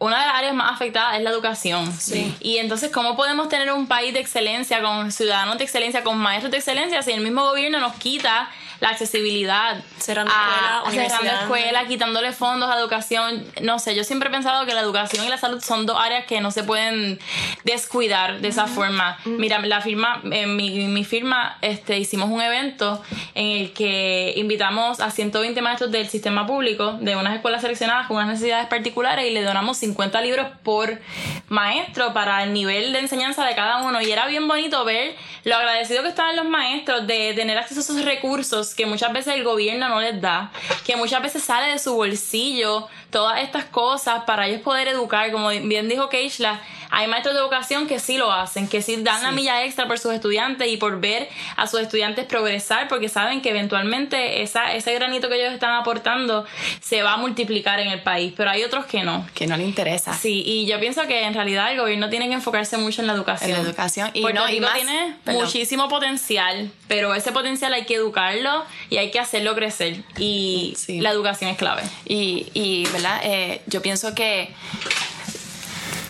[0.00, 1.92] una de las áreas más afectadas es la educación.
[1.92, 2.34] Sí.
[2.40, 6.50] Y entonces, ¿cómo podemos tener un país de excelencia, con ciudadanos de excelencia, con maestros
[6.50, 8.48] de excelencia, si el mismo gobierno nos quita
[8.80, 9.82] la accesibilidad?
[9.98, 13.44] Cerrando a- escuela, a cerrando escuela, quitándole fondos a educación.
[13.60, 16.24] No sé, yo siempre he pensado que la educación y la salud son dos áreas
[16.24, 17.18] que no se pueden
[17.64, 19.18] descuidar de esa forma.
[19.26, 23.02] Mira, la firma, en mi, mi firma, este, hicimos un evento
[23.34, 28.16] en el que invitamos a 120 maestros del sistema público de unas escuelas seleccionadas con
[28.16, 31.00] unas necesidades particulares y le donamos 50 libros por
[31.48, 34.00] maestro para el nivel de enseñanza de cada uno.
[34.00, 37.82] Y era bien bonito ver lo agradecido que estaban los maestros de tener acceso a
[37.82, 40.52] esos recursos que muchas veces el gobierno no les da,
[40.86, 45.30] que muchas veces sale de su bolsillo todas estas cosas para ellos poder educar.
[45.32, 46.60] Como bien dijo Keishla,
[46.92, 49.98] hay maestros de educación que sí lo hacen, que sí dan la milla extra por
[49.98, 54.92] sus estudiantes y por ver a sus estudiantes progresar, porque saben que eventualmente esa, ese
[54.94, 56.44] granito que ellos están aportando
[56.80, 59.26] se va a multiplicar en el país, pero hay otros que no.
[59.34, 60.14] Que no le interesa.
[60.14, 63.12] Sí, y yo pienso que en realidad el gobierno tiene que enfocarse mucho en la
[63.14, 63.50] educación.
[63.50, 64.10] En la educación.
[64.14, 65.44] Y Puerto no, y Rico más- tiene perdón.
[65.44, 70.02] muchísimo potencial, pero ese potencial hay que educarlo y hay que hacerlo crecer.
[70.18, 71.00] Y Sí.
[71.00, 71.82] la educación es clave.
[72.04, 73.20] Y, y ¿verdad?
[73.24, 74.54] Eh, yo pienso que,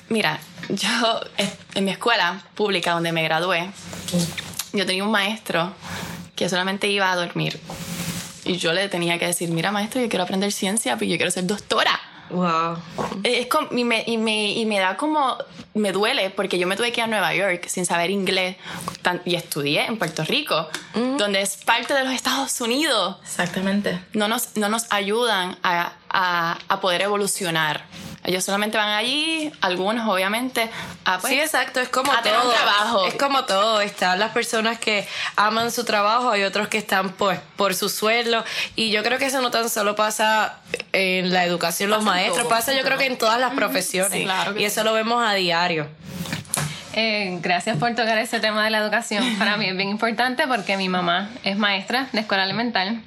[0.08, 0.88] mira, yo
[1.38, 3.70] eh, en mi escuela pública donde me gradué,
[4.72, 5.72] yo tenía un maestro
[6.34, 7.60] que solamente iba a dormir.
[8.44, 11.30] Y yo le tenía que decir, mira maestro, yo quiero aprender ciencia, pero yo quiero
[11.30, 11.98] ser doctora.
[12.30, 12.78] Wow.
[13.24, 15.36] Es como- y, me, y, me, y me da como,
[15.74, 18.56] me duele porque yo me tuve que ir a Nueva York sin saber inglés
[19.02, 20.68] tan- y estudié en Puerto Rico,
[21.18, 24.00] donde es parte de los Estados Unidos Exactamente.
[24.12, 27.84] no nos, no nos ayudan a, a, a poder evolucionar.
[28.22, 30.70] Ellos solamente van allí, algunos obviamente,
[31.06, 32.52] a, pues, sí, exacto, es como a tener un todo.
[32.52, 33.06] trabajo.
[33.06, 33.80] Es como todo.
[33.80, 38.44] Están las personas que aman su trabajo, hay otros que están pues por su sueldo.
[38.76, 40.58] Y yo creo que eso no tan solo pasa
[40.92, 44.12] en la educación, los Pasa maestros, todo, pasa yo creo que en todas las profesiones.
[44.12, 45.88] Sí, claro que y eso lo vemos a diario.
[46.94, 49.24] Eh, gracias por tocar ese tema de la educación.
[49.38, 53.00] Para mí es bien importante porque mi mamá es maestra de escuela elemental.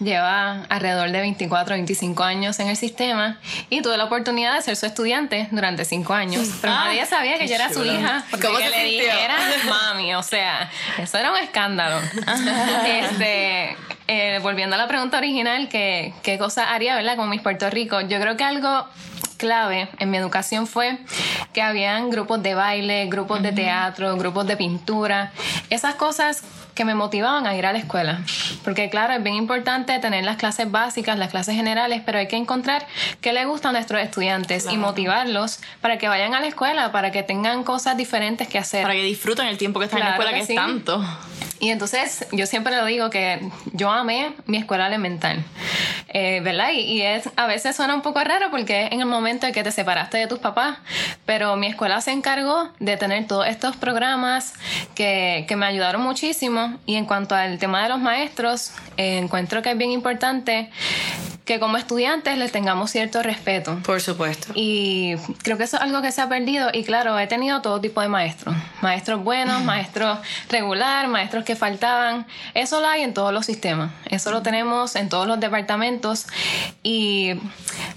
[0.00, 3.38] Lleva alrededor de 24 o 25 años en el sistema
[3.70, 6.48] y tuve la oportunidad de ser su estudiante durante 5 años.
[6.60, 7.94] Pero Ah, nadie sabía que yo era su chulo.
[7.94, 9.36] hija porque ¿Cómo que se le dijera
[9.68, 10.14] mami.
[10.14, 11.98] O sea, eso era un escándalo.
[12.86, 13.76] este,
[14.08, 18.00] eh, volviendo a la pregunta original, que, ¿qué cosa haría, verdad, con mis Puerto Rico?
[18.02, 18.86] Yo creo que algo
[19.36, 20.98] clave en mi educación fue
[21.52, 25.32] que habían grupos de baile, grupos de teatro, grupos de pintura,
[25.70, 26.42] esas cosas
[26.76, 28.20] que me motivaban a ir a la escuela.
[28.62, 32.36] Porque claro, es bien importante tener las clases básicas, las clases generales, pero hay que
[32.36, 32.86] encontrar
[33.20, 37.10] qué le gusta a nuestros estudiantes y motivarlos para que vayan a la escuela, para
[37.10, 38.82] que tengan cosas diferentes que hacer.
[38.82, 40.54] Para que disfruten el tiempo que están en la escuela, que, que es sí.
[40.54, 41.02] tanto.
[41.66, 43.40] Y entonces yo siempre lo digo que
[43.72, 45.42] yo amé mi escuela elemental,
[46.06, 46.68] eh, ¿verdad?
[46.72, 49.72] Y, es, a veces suena un poco raro porque en el momento en que te
[49.72, 50.78] separaste de tus papás,
[51.24, 54.54] pero mi escuela se encargó de tener todos estos programas
[54.94, 56.78] que, que me ayudaron muchísimo.
[56.86, 60.70] Y en cuanto al tema de los maestros, eh, encuentro que es bien importante
[61.46, 63.78] que como estudiantes les tengamos cierto respeto.
[63.84, 64.48] Por supuesto.
[64.54, 66.70] Y creo que eso es algo que se ha perdido.
[66.72, 68.54] Y claro, he tenido todo tipo de maestros.
[68.82, 70.18] Maestros buenos, maestros
[70.50, 72.26] regular, maestros que faltaban.
[72.54, 73.92] Eso lo hay en todos los sistemas.
[74.06, 76.26] Eso lo tenemos en todos los departamentos.
[76.82, 77.34] Y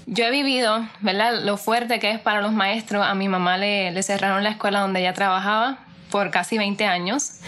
[0.06, 1.40] yo he vivido, ¿verdad?
[1.42, 3.04] Lo fuerte que es para los maestros.
[3.04, 7.40] A mi mamá le, le cerraron la escuela donde ella trabajaba por casi 20 años.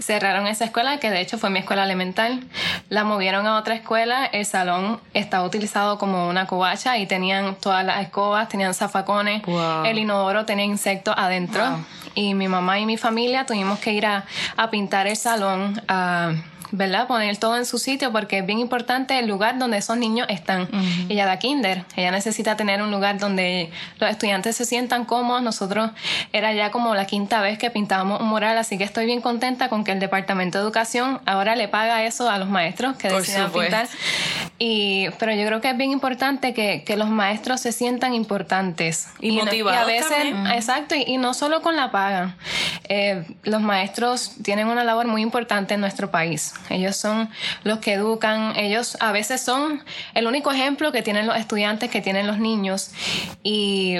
[0.00, 2.44] Cerraron esa escuela, que de hecho fue mi escuela elemental.
[2.88, 4.26] La movieron a otra escuela.
[4.26, 9.42] El salón estaba utilizado como una covacha y tenían todas las escobas, tenían zafacones.
[9.42, 9.84] Wow.
[9.84, 11.64] El inodoro tenía insectos adentro.
[12.14, 14.24] Y mi mamá y mi familia tuvimos que ir a,
[14.56, 16.32] a pintar el salón, a
[16.76, 17.06] ¿verdad?
[17.06, 20.68] Poner todo en su sitio porque es bien importante el lugar donde esos niños están.
[21.08, 25.42] Ella da kinder, ella necesita tener un lugar donde los estudiantes se sientan cómodos.
[25.42, 25.90] Nosotros
[26.32, 29.68] era ya como la quinta vez que pintábamos un mural, así que estoy bien contenta
[29.68, 33.20] con que el Departamento de Educación ahora le paga eso a los maestros que Por
[33.20, 33.76] decidan supuesto.
[33.76, 33.88] pintar.
[34.58, 39.08] Y, pero yo creo que es bien importante que, que los maestros se sientan importantes.
[39.20, 40.46] Y no- motivados a veces, también.
[40.48, 42.34] exacto, y, y no solo con la paga.
[42.88, 46.54] Eh, los maestros tienen una labor muy importante en nuestro país.
[46.68, 47.30] Ellos son
[47.62, 49.82] los que educan, ellos a veces son
[50.14, 52.90] el único ejemplo que tienen los estudiantes, que tienen los niños.
[53.42, 53.98] Y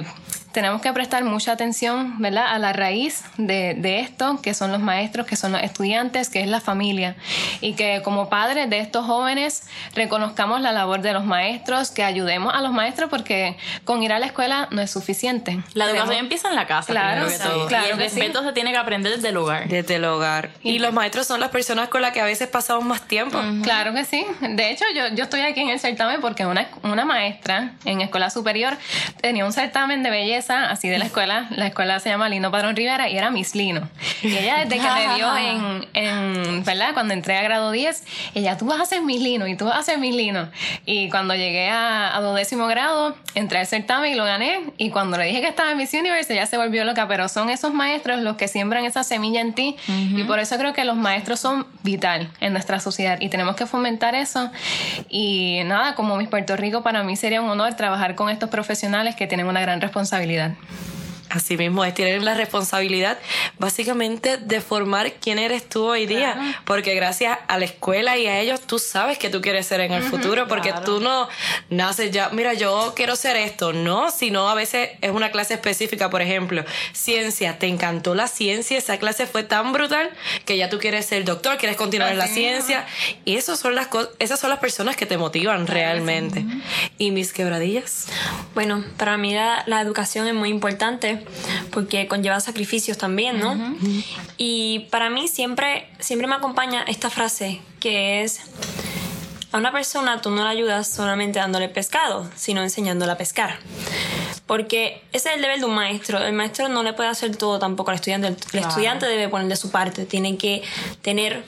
[0.54, 2.46] tenemos que prestar mucha atención, ¿verdad?
[2.46, 6.40] A la raíz de, de, esto, que son los maestros, que son los estudiantes, que
[6.40, 7.16] es la familia.
[7.60, 9.64] Y que como padres de estos jóvenes
[9.96, 14.20] reconozcamos la labor de los maestros, que ayudemos a los maestros porque con ir a
[14.20, 15.60] la escuela no es suficiente.
[15.74, 16.92] La educación empieza en la casa.
[16.92, 17.66] Claro, que todo.
[17.66, 18.20] claro y el que sí.
[18.20, 19.68] respeto se tiene que aprender desde el hogar.
[19.68, 20.50] Desde el hogar.
[20.62, 23.40] Y los maestros son las personas con las que a veces pasamos más tiempo.
[23.64, 24.24] Claro que sí.
[24.40, 28.30] De hecho, yo, yo estoy aquí en el certamen porque una, una maestra en escuela
[28.30, 28.76] superior
[29.20, 31.46] tenía un certamen de belleza, así de la escuela.
[31.50, 33.88] La escuela se llama Lino Padrón Rivera y era Miss Lino.
[34.22, 36.94] Y ella desde que me vio en, en, ¿verdad?
[36.94, 38.04] Cuando entré a grado 10,
[38.34, 40.48] ella, tú vas a ser Miss Lino y tú vas a ser Miss Lino.
[40.86, 44.72] Y cuando llegué a, a duodécimo grado, entré al certamen y lo gané.
[44.76, 47.08] Y cuando le dije que estaba en Miss Universe, ella se volvió loca.
[47.08, 49.76] Pero son esos maestros los que siembran esa semilla en ti.
[49.88, 53.66] Y por eso creo que los maestros son vital en nuestra sociedad y tenemos que
[53.66, 54.50] fomentar eso.
[55.08, 59.14] Y nada, como Miss Puerto Rico, para mí sería un honor trabajar con estos profesionales
[59.16, 60.33] que tienen una gran responsabilidad.
[60.38, 61.03] Así
[61.58, 63.18] mismo es, tienen la responsabilidad
[63.58, 66.58] básicamente de formar quién eres tú hoy día, claro.
[66.64, 69.92] porque gracias a la escuela y a ellos tú sabes que tú quieres ser en
[69.92, 70.84] el uh -huh, futuro, porque claro.
[70.84, 71.28] tú no
[71.70, 76.10] naces ya, mira, yo quiero ser esto, no, sino a veces es una clase específica,
[76.10, 80.10] por ejemplo, ciencia, te encantó la ciencia, esa clase fue tan brutal
[80.44, 82.86] que ya tú quieres ser doctor, quieres continuar en la ciencia,
[83.24, 86.44] y esas son las esas son las personas que te motivan realmente.
[86.98, 88.06] ¿Y mis quebradillas?
[88.54, 91.23] Bueno, para mí la, la educación es muy importante
[91.70, 93.52] porque conlleva sacrificios también, ¿no?
[93.52, 94.04] Uh -huh.
[94.36, 98.40] Y para mí siempre, siempre me acompaña esta frase que es,
[99.52, 103.58] a una persona tú no la ayudas solamente dándole pescado, sino enseñándola a pescar.
[104.46, 106.18] Porque ese es el deber de un maestro.
[106.18, 108.28] El maestro no le puede hacer todo tampoco al estudiante.
[108.28, 108.68] El, claro.
[108.68, 110.04] estudiante debe poner de su parte.
[110.04, 110.62] Tiene que
[111.02, 111.44] tener,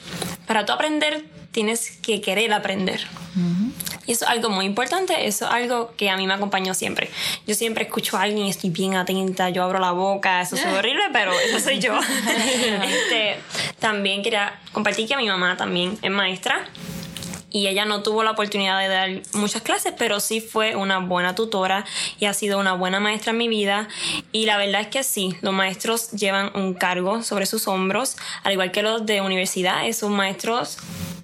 [0.46, 3.06] para tú aprender, tienes que querer aprender.
[3.34, 3.72] Uh -huh.
[4.06, 7.10] Y eso es algo muy importante, eso es algo que a mí me acompañó siempre.
[7.46, 11.02] Yo siempre escucho a alguien estoy bien atenta, yo abro la boca, eso es horrible,
[11.12, 11.98] pero eso soy yo.
[12.84, 13.38] este,
[13.78, 16.64] también quería compartir que mi mamá también es maestra
[17.56, 21.34] y ella no tuvo la oportunidad de dar muchas clases, pero sí fue una buena
[21.34, 21.86] tutora
[22.18, 23.88] y ha sido una buena maestra en mi vida.
[24.30, 28.52] Y la verdad es que sí, los maestros llevan un cargo sobre sus hombros, al
[28.52, 30.76] igual que los de universidad, esos maestros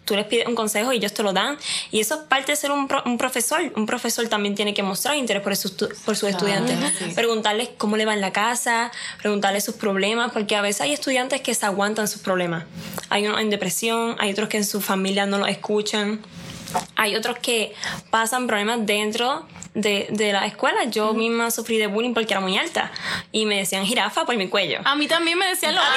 [0.05, 1.59] tú les pides un consejo y ellos te lo dan.
[1.91, 3.61] Y eso es parte de ser un, pro, un profesor.
[3.77, 6.77] Un profesor también tiene que mostrar interés por, sus, por sus estudiantes.
[6.99, 7.13] Sí.
[7.15, 11.41] Preguntarles cómo le va en la casa, preguntarles sus problemas, porque a veces hay estudiantes
[11.41, 12.65] que se aguantan sus problemas.
[13.11, 16.21] Hay unos en depresión, hay otros que en su familia no los escuchan.
[16.97, 17.75] Hay otros que
[18.11, 20.85] pasan problemas dentro de, de la escuela.
[20.85, 21.19] Yo uh -huh.
[21.19, 22.91] misma sufrí de bullying porque era muy alta
[23.31, 24.81] y me decían jirafa por mi cuello.
[24.85, 25.97] A mí también me decían lo mismo.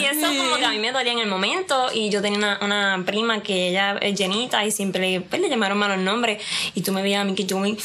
[0.00, 2.58] Y eso como que a mí me dolía en el momento y yo tenía una,
[2.62, 6.42] una prima que ella es llenita y siempre le, pues, le llamaron malos nombres
[6.74, 7.76] y tú me veías a mí que yo me,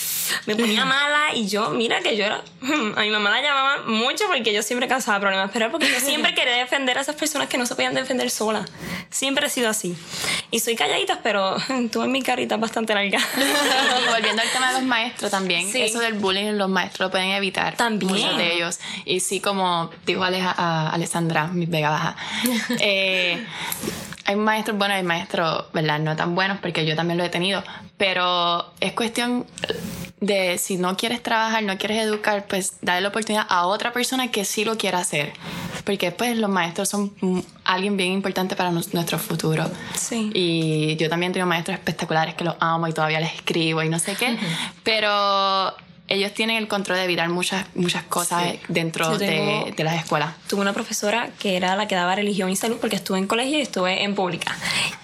[0.46, 2.44] me ponía mala y yo, mira que yo era,
[2.96, 6.00] a mi mamá la llamaba mucho porque yo siempre causaba problemas, pero era porque yo
[6.00, 8.70] siempre quería defender a esas personas que no se podían defender solas.
[9.10, 9.96] Siempre he sido así.
[10.52, 11.56] Y soy calladita, pero
[11.92, 13.20] tuve mi carita bastante larga.
[13.20, 15.82] y volviendo al tema de los maestros también, sí.
[15.82, 17.76] eso del bullying los maestros lo pueden evitar.
[17.76, 18.12] También.
[18.12, 18.80] Muchos de ellos.
[19.06, 22.16] Y sí, como dijo Aleja, a Alessandra, mi Vega Baja,
[22.80, 23.46] eh,
[24.26, 26.00] hay maestros buenos y maestros, ¿verdad?
[26.00, 27.64] No tan buenos, porque yo también lo he tenido,
[27.98, 29.46] pero es cuestión
[30.22, 34.30] de si no quieres trabajar, no quieres educar, pues darle la oportunidad a otra persona
[34.30, 35.34] que sí lo quiera hacer.
[35.84, 37.12] Porque pues los maestros son
[37.64, 39.70] alguien bien importante para nuestro futuro.
[39.96, 40.30] Sí.
[40.34, 43.98] Y yo también tengo maestros espectaculares que los amo y todavía les escribo y no
[43.98, 44.34] sé qué.
[44.34, 44.72] Uh -huh.
[44.84, 45.76] Pero
[46.12, 48.60] ellos tienen el control de evitar muchas, muchas cosas sí.
[48.68, 50.34] dentro tengo, de, de, las escuelas.
[50.48, 53.58] Tuve una profesora que era la que daba religión y salud porque estuve en colegio
[53.58, 54.56] y estuve en pública.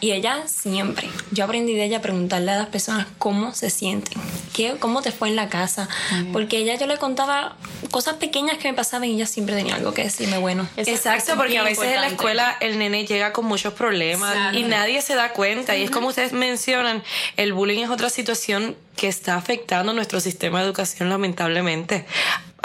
[0.02, 4.22] Y ella siempre, yo aprendí de ella a preguntarle a las personas cómo se sienten,
[4.54, 5.88] qué, cómo te fue en la casa.
[6.12, 6.32] Mm.
[6.34, 7.56] Porque ella yo le contaba
[7.92, 10.68] cosas pequeñas que me pasaban y ella siempre tenía algo que decirme bueno.
[10.76, 11.96] Exacto, eso porque a veces importante.
[11.96, 14.58] en la escuela el nene llega con muchos problemas claro.
[14.58, 15.76] y nadie se da cuenta.
[15.78, 17.04] Y es como ustedes mencionan,
[17.38, 22.06] el bullying es otra situación que está afectando nuestro sistema de educación lamentablemente.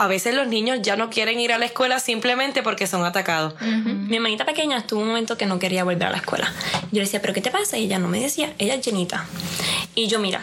[0.02, 3.54] A veces los niños ya no quieren ir a la escuela simplemente porque son atacados.
[3.60, 3.94] Uh -huh.
[4.08, 6.52] Mi hermanita pequeña estuvo un momento que no quería volver a la escuela.
[6.90, 7.78] Yo le decía, ¿pero qué te pasa?
[7.78, 9.24] Y ella no me decía, ella es llenita.
[9.94, 10.42] Y yo, mira,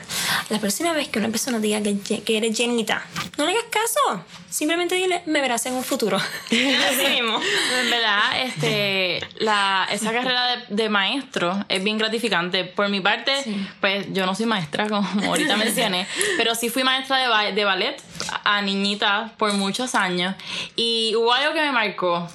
[0.50, 3.06] la próxima vez que una persona diga que, que eres llenita,
[3.38, 4.24] no le hagas caso.
[4.50, 6.18] Simplemente dile, me verás en un futuro.
[6.48, 7.40] Así mismo.
[7.82, 12.64] En verdad, este, la, esa carrera de, de, maestro es bien gratificante.
[12.64, 13.68] Por mi parte, sí.
[13.82, 17.66] pues yo no soy maestra, como ahorita mencioné, pero sí fui maestra de, ba de
[17.66, 17.98] ballet
[18.44, 20.36] a niñitas por muchos años.
[20.76, 22.28] Y hubo algo que me marcó.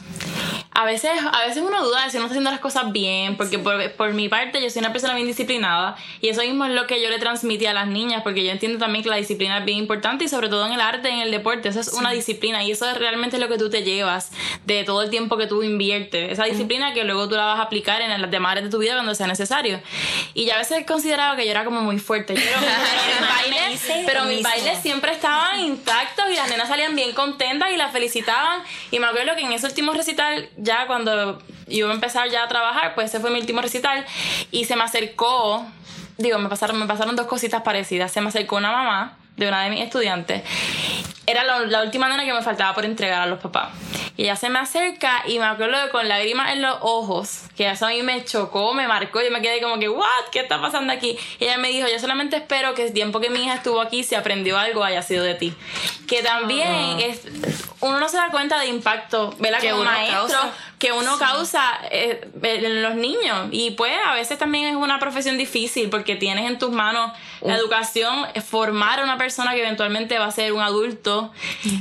[0.76, 3.60] a veces, a veces uno duda de si uno está haciendo las cosas bien, porque
[3.60, 6.88] por, por, mi parte yo soy una persona bien disciplinada y eso mismo es lo
[6.88, 9.64] que yo le transmití a las niñas, porque yo entiendo también que la disciplina es
[9.64, 12.64] bien importante y sobre todo en el arte, en el deporte, eso es una disciplina
[12.64, 14.32] y eso es realmente lo que tú te llevas
[14.64, 17.62] de todo el tiempo que tú inviertes, esa disciplina que luego tú la vas a
[17.62, 19.80] aplicar en las demás áreas de tu vida cuando sea necesario.
[20.34, 24.80] Y ya a veces consideraba que yo era como muy fuerte, pero, pero mis bailes
[24.80, 29.34] siempre estaban intactos y las nenas salían bien contentas y las felicitaban y me acuerdo
[29.36, 33.30] que en ese último recital ya cuando a empezar ya a trabajar, pues ese fue
[33.30, 34.04] mi último recital
[34.50, 35.66] y se me acercó,
[36.18, 39.62] digo, me pasaron, me pasaron dos cositas parecidas, se me acercó una mamá de una
[39.64, 40.42] de mis estudiantes.
[41.26, 43.70] Era la, última nena que me faltaba por entregar a los papás.
[44.16, 47.68] Y ella se me acerca y me acuerdo de con lágrimas en los ojos, que
[47.68, 49.20] eso a mí me chocó, me marcó.
[49.20, 50.06] Yo me quedé como que, ¿what?
[50.30, 51.18] ¿Qué está pasando aquí?
[51.40, 54.04] Y ella me dijo, yo solamente espero que el tiempo que mi hija estuvo aquí,
[54.04, 55.54] si aprendió algo, haya sido de ti.
[56.06, 57.22] Que también es,
[57.80, 59.58] uno no se da cuenta de impacto, ¿verdad?
[59.58, 60.38] Que un maestro
[60.84, 63.48] que uno causa eh, en los niños.
[63.52, 67.10] Y pues a veces también es una profesión difícil porque tienes en tus manos
[67.40, 71.32] la educación, formar a una persona que eventualmente va a ser un adulto,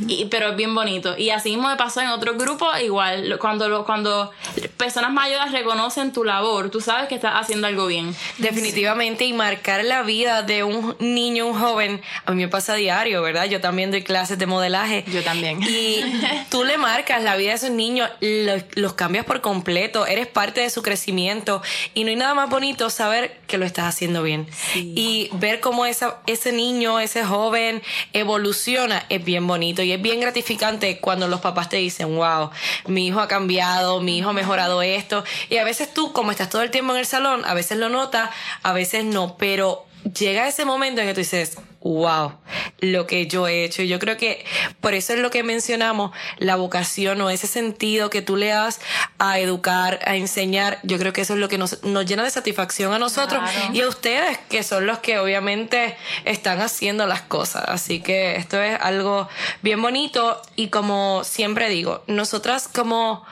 [0.07, 1.17] y, pero es bien bonito.
[1.17, 4.31] Y así mismo me pasó en otros grupos, igual, cuando, cuando
[4.75, 8.13] personas mayores reconocen tu labor, tú sabes que estás haciendo algo bien.
[8.37, 12.75] Definitivamente, y marcar la vida de un niño, un joven, a mí me pasa a
[12.75, 13.45] diario, ¿verdad?
[13.45, 15.05] Yo también doy clases de modelaje.
[15.07, 15.61] Yo también.
[15.61, 16.01] Y
[16.49, 18.09] tú le marcas la vida de esos niños,
[18.75, 21.61] los cambias por completo, eres parte de su crecimiento
[21.93, 24.47] y no hay nada más bonito saber que lo estás haciendo bien.
[24.75, 27.81] Y ver cómo esa, ese niño, ese joven
[28.13, 32.49] evoluciona es bien bonito y es bien gratificante cuando los papás te dicen, wow,
[32.87, 35.23] mi hijo ha cambiado, mi hijo ha mejorado esto.
[35.49, 37.89] Y a veces tú, como estás todo el tiempo en el salón, a veces lo
[37.89, 38.29] notas,
[38.61, 42.33] a veces no, pero llega ese momento en que tú dices, wow,
[42.79, 43.81] lo que yo he hecho.
[43.81, 44.45] Y yo creo que
[44.81, 48.79] por eso es lo que mencionamos, la vocación o ese sentido que tú le das
[49.19, 50.79] a educar, a enseñar.
[50.83, 53.41] Yo creo que eso es lo que nos, nos llena de satisfacción a nosotros
[53.73, 55.95] y a ustedes, que son los que obviamente
[56.25, 57.63] están haciendo las cosas.
[57.67, 59.27] Así que esto es algo
[59.61, 63.25] bien bonito y como siempre digo, nosotras como,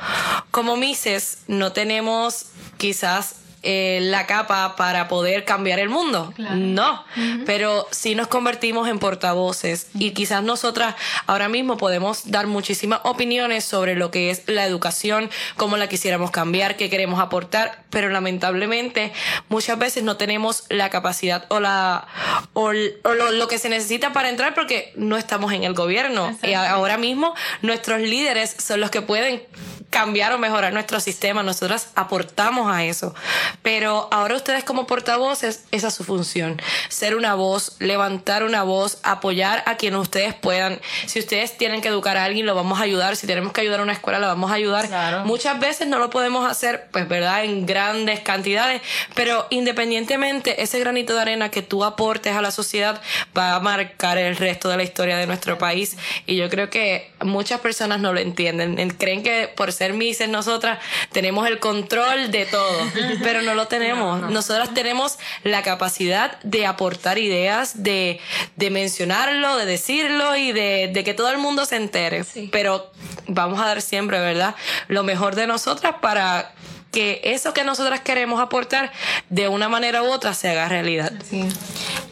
[0.52, 2.48] como Mises no tenemos
[2.78, 6.34] quizás eh, la capa para poder cambiar el mundo.
[6.38, 7.04] No,
[7.46, 10.96] pero sí nos convertimos en portavoces y quizás nosotras
[11.28, 16.32] ahora mismo podemos dar muchísimas opiniones sobre lo que es la educación, cómo la quisiéramos
[16.32, 19.14] cambiar, qué queremos aportar, pero lamentablemente
[19.48, 22.08] muchas veces no tenemos la capacidad o la
[22.54, 26.36] o, lo, que se necesita para entrar porque no estamos en el gobierno.
[26.42, 29.44] Y ahora mismo nuestros líderes son los que pueden
[29.92, 33.14] cambiar o mejorar nuestro sistema, nosotras aportamos a eso.
[33.62, 39.00] Pero ahora ustedes como portavoces, esa es su función, ser una voz, levantar una voz,
[39.04, 40.80] apoyar a quien ustedes puedan.
[41.06, 43.16] Si ustedes tienen que educar a alguien, lo vamos a ayudar.
[43.16, 45.26] Si tenemos que ayudar a una escuela, lo vamos a ayudar.
[45.26, 47.44] Muchas veces no lo podemos hacer, pues, ¿verdad?
[47.44, 48.82] En grandes cantidades,
[49.16, 53.02] pero independientemente, ese granito de arena que tú aportes a la sociedad
[53.38, 55.98] va a marcar el resto de la historia de nuestro país.
[56.26, 58.90] Y yo creo que muchas personas no lo entienden.
[58.92, 60.80] Creen que por ser Mises, nosotras
[61.12, 62.92] tenemos el control de todo,
[63.24, 64.30] pero no lo tenemos.
[64.30, 68.20] Nosotras tenemos la capacidad de aportar ideas, de,
[68.56, 72.26] de mencionarlo, de decirlo y de, de, que todo el mundo se entere.
[72.52, 72.92] Pero
[73.28, 74.56] vamos a dar siempre, ¿verdad?
[74.88, 76.54] Lo mejor de nosotras para
[76.92, 78.92] que eso que nosotras queremos aportar
[79.30, 81.14] de una manera u otra se haga realidad.
[81.30, 81.48] Sí.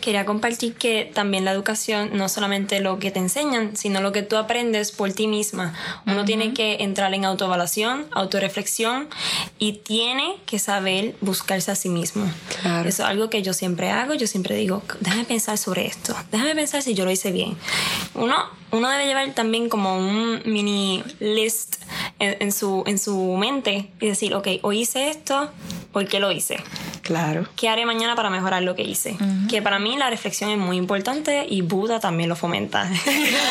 [0.01, 4.23] Quería compartir que también la educación no solamente lo que te enseñan, sino lo que
[4.23, 5.73] tú aprendes por ti misma.
[6.05, 9.09] Uno tiene que entrar en autoevaluación, autoreflexión
[9.57, 12.31] y tiene que saber buscarse a sí mismo.
[12.61, 12.87] Claro.
[12.87, 14.13] Eso es algo que yo siempre hago.
[14.13, 16.15] Yo siempre digo, déjame pensar sobre esto.
[16.31, 17.57] Déjame pensar si yo lo hice bien.
[18.13, 18.35] Uno,
[18.71, 21.75] uno debe llevar también como un mini list
[22.19, 25.49] en, su, en su mente y decir, ok, hoy hice esto,
[25.91, 26.57] ¿por qué lo hice?
[27.09, 27.47] Claro.
[27.55, 29.17] ¿Qué haré mañana para mejorar lo que hice?
[29.49, 32.87] Que para mí la reflexión es muy importante y Buda también lo fomenta.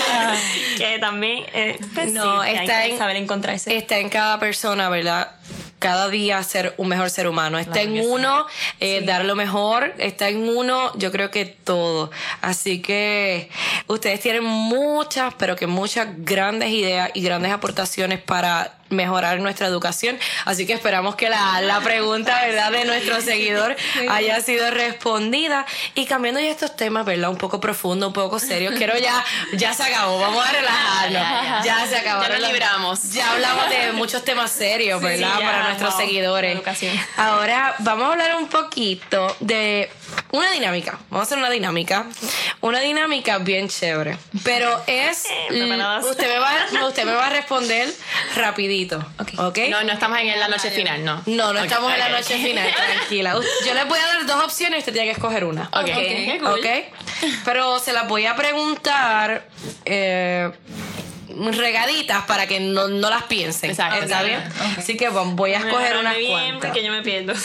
[0.79, 3.77] que también eh, pues no, está en, saber encontrarse.
[3.77, 5.33] Está en cada persona, ¿verdad?
[5.81, 7.59] cada día ser un mejor ser humano.
[7.59, 8.47] Está en uno,
[8.79, 12.13] eh, dar lo mejor, está en uno, yo creo que todo.
[12.41, 13.49] Así que
[13.89, 20.19] ustedes tienen muchas, pero que muchas grandes ideas y grandes aportaciones para mejorar nuestra educación.
[20.45, 23.77] Así que esperamos que la, la pregunta, ¿verdad?, de nuestro seguidor
[24.09, 25.67] haya sido respondida.
[25.95, 28.73] Y cambiando ya estos temas, ¿verdad?, un poco profundo, un poco serio.
[28.77, 29.25] Quiero ya,
[29.55, 31.65] ya se acabó, vamos a relajarnos.
[31.65, 32.23] Ya se acabó.
[32.23, 33.13] Ya nos libramos.
[33.13, 36.61] Ya hablamos de muchos temas serios, ¿verdad?, para nuestros seguidores.
[37.17, 39.91] Ahora vamos a hablar un poquito de
[40.31, 40.99] una dinámica.
[41.11, 42.07] Vamos a hacer una dinámica.
[42.61, 44.19] Una dinámica bien chévere.
[44.45, 45.25] Pero es.
[45.51, 47.89] usted, me va, usted me va a responder
[48.37, 49.05] rapidito.
[49.39, 49.59] ¿Ok?
[49.71, 51.23] No, no estamos en la noche final, no.
[51.27, 53.35] No, no estamos en la noche final, tranquila.
[53.67, 55.71] Yo les voy a dar dos opciones y usted tiene que escoger una.
[55.73, 55.91] Ok.
[56.43, 56.67] ¿Ok?
[57.45, 59.49] Pero se las voy a preguntar
[59.85, 60.51] eh,
[61.57, 63.71] regaditas para que no, no las piensen.
[63.71, 64.05] Exacto.
[64.05, 64.43] ¿Está bien?
[64.77, 66.71] Así que bueno, voy a escoger unas bien cuantas.
[66.71, 67.35] porque yo me pierdo.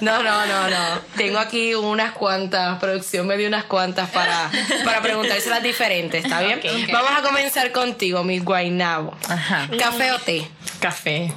[0.00, 1.00] No, no, no, no.
[1.16, 4.50] Tengo aquí unas cuantas, producción me dio unas cuantas para,
[4.84, 6.60] para preguntárselas diferentes, ¿está bien?
[6.92, 9.16] Vamos a comenzar contigo, Miss Guainabo.
[9.28, 9.68] Ajá.
[9.78, 10.46] ¿Café o té?
[10.80, 11.32] Café.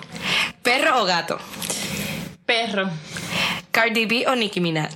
[0.62, 1.40] ¿Perro o gato?
[2.46, 2.90] Perro.
[3.72, 4.94] ¿Cardi B o Nicki Minaj?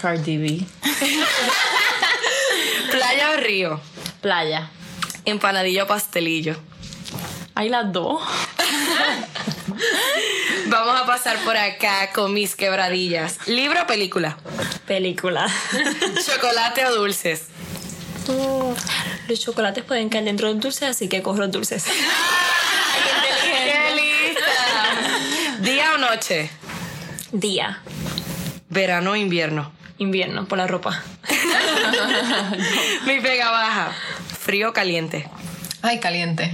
[0.00, 0.60] Cardi B.
[2.92, 3.80] ¿Playa o río?
[4.20, 4.70] Playa.
[5.24, 6.56] ¿Empanadillo o pastelillo?
[7.54, 8.22] Hay las dos.
[10.66, 13.38] Vamos a pasar por acá con mis quebradillas.
[13.46, 14.36] ¿Libro o película?
[14.86, 15.46] Película.
[16.26, 17.46] ¿Chocolate o dulces?
[19.26, 21.84] Los chocolates pueden caer dentro de los dulces, así que cojo los dulces.
[21.84, 25.56] ¡Qué lista!
[25.60, 26.50] ¿Día o noche?
[27.32, 27.80] Día.
[28.68, 29.72] ¿Verano o invierno?
[29.98, 31.02] Invierno, por la ropa.
[33.06, 33.92] Mi pega baja.
[34.40, 35.28] ¿Frío o caliente?
[35.82, 36.52] Ay, caliente.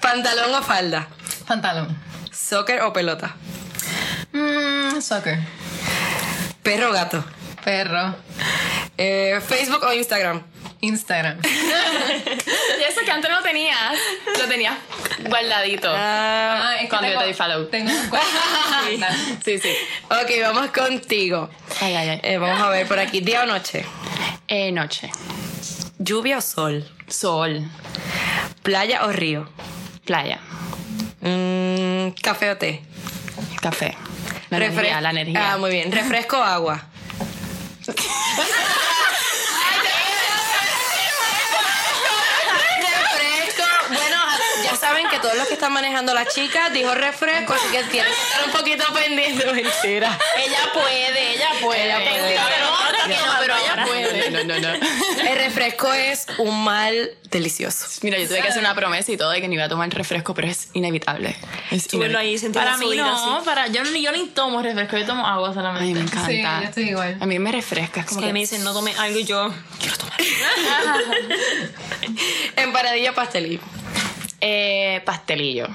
[0.00, 1.08] ¿Pantalón o falda?
[1.46, 1.96] Pantalón.
[2.32, 3.34] ¿Soccer o pelota?
[4.32, 5.38] Mmm, soccer.
[6.62, 7.24] ¿Perro o gato?
[7.64, 8.14] Perro.
[8.98, 10.42] Eh, ¿Facebook o Instagram?
[10.80, 11.38] Instagram.
[12.78, 13.94] Y eso que antes no tenías,
[14.38, 14.74] lo tenías
[15.28, 15.88] guardadito.
[15.94, 17.66] Ah, Ah, es que Cuando yo te di follow.
[17.66, 19.08] Tengo cuenta.
[19.44, 19.70] Sí, sí.
[20.10, 21.48] ok, vamos contigo.
[21.80, 22.20] Ay, ay, ay.
[22.22, 23.20] Eh, vamos a ver por aquí.
[23.20, 23.84] ¿Día o noche?
[24.56, 25.10] Eh, noche.
[25.98, 26.88] ¿Lluvia o sol?
[27.08, 27.68] Sol.
[28.62, 29.48] ¿Playa o río?
[30.04, 30.38] Playa.
[31.22, 32.80] Mm, ¿Café o té?
[33.60, 33.96] Café.
[34.50, 35.52] La Refre- energía, la energía.
[35.54, 35.90] Ah, muy bien.
[35.90, 36.84] ¿Refresco o agua?
[45.14, 48.44] que todos los que están manejando la chica dijo refresco, así que tienen que estar
[48.46, 49.46] un poquito pendientes.
[49.52, 50.18] Mentira.
[50.36, 51.84] Ella puede, ella puede.
[51.84, 52.38] Ella puede.
[53.06, 54.30] Pero, ella puede.
[54.44, 54.68] No, no, no.
[55.28, 57.86] El refresco es un mal delicioso.
[58.02, 59.88] Mira, yo tuve que hacer una promesa y todo de que no iba a tomar
[59.90, 61.36] refresco, pero es inevitable.
[61.70, 62.18] Es inevitable.
[62.18, 65.86] ahí Para mí no, para, yo, ni- yo ni tomo refresco, yo tomo agua solamente.
[65.86, 66.26] Ay, me encanta.
[66.28, 67.16] Sí, yo estoy igual.
[67.20, 68.00] A mí me refresca.
[68.00, 70.14] Es como que que me dicen no tome algo y yo quiero tomar.
[72.56, 73.60] Empanadilla o pastelillo.
[74.46, 75.66] Eh, pastelillo.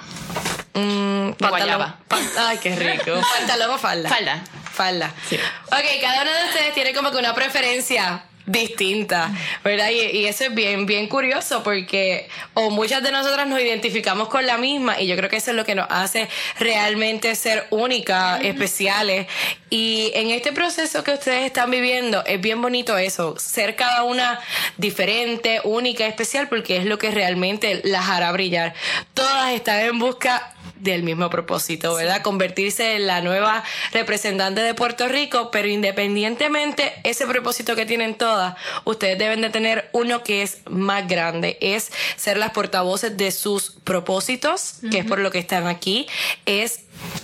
[0.76, 1.98] Mm, guayaba.
[2.08, 3.20] pan- ay, qué rico.
[3.40, 4.08] ¿Pantalón o falda?
[4.10, 4.44] Falda.
[4.72, 5.12] Falda.
[5.28, 5.38] Sí.
[5.66, 9.32] Ok, cada uno de ustedes tiene como que una preferencia distinta,
[9.64, 9.90] ¿verdad?
[9.90, 14.46] Y, y eso es bien, bien curioso porque o muchas de nosotras nos identificamos con
[14.46, 16.28] la misma y yo creo que eso es lo que nos hace
[16.58, 19.28] realmente ser únicas, especiales.
[19.70, 24.40] Y en este proceso que ustedes están viviendo es bien bonito eso, ser cada una
[24.78, 28.74] diferente, única, especial, porque es lo que realmente las hará brillar.
[29.14, 32.22] Todas están en busca del mismo propósito, ¿verdad?
[32.22, 38.56] Convertirse en la nueva representante de Puerto Rico, pero independientemente ese propósito que tienen todas,
[38.86, 43.72] ustedes deben de tener uno que es más grande, es ser las portavoces de sus
[43.84, 46.08] propósitos, que es por lo que están aquí,
[46.46, 46.82] es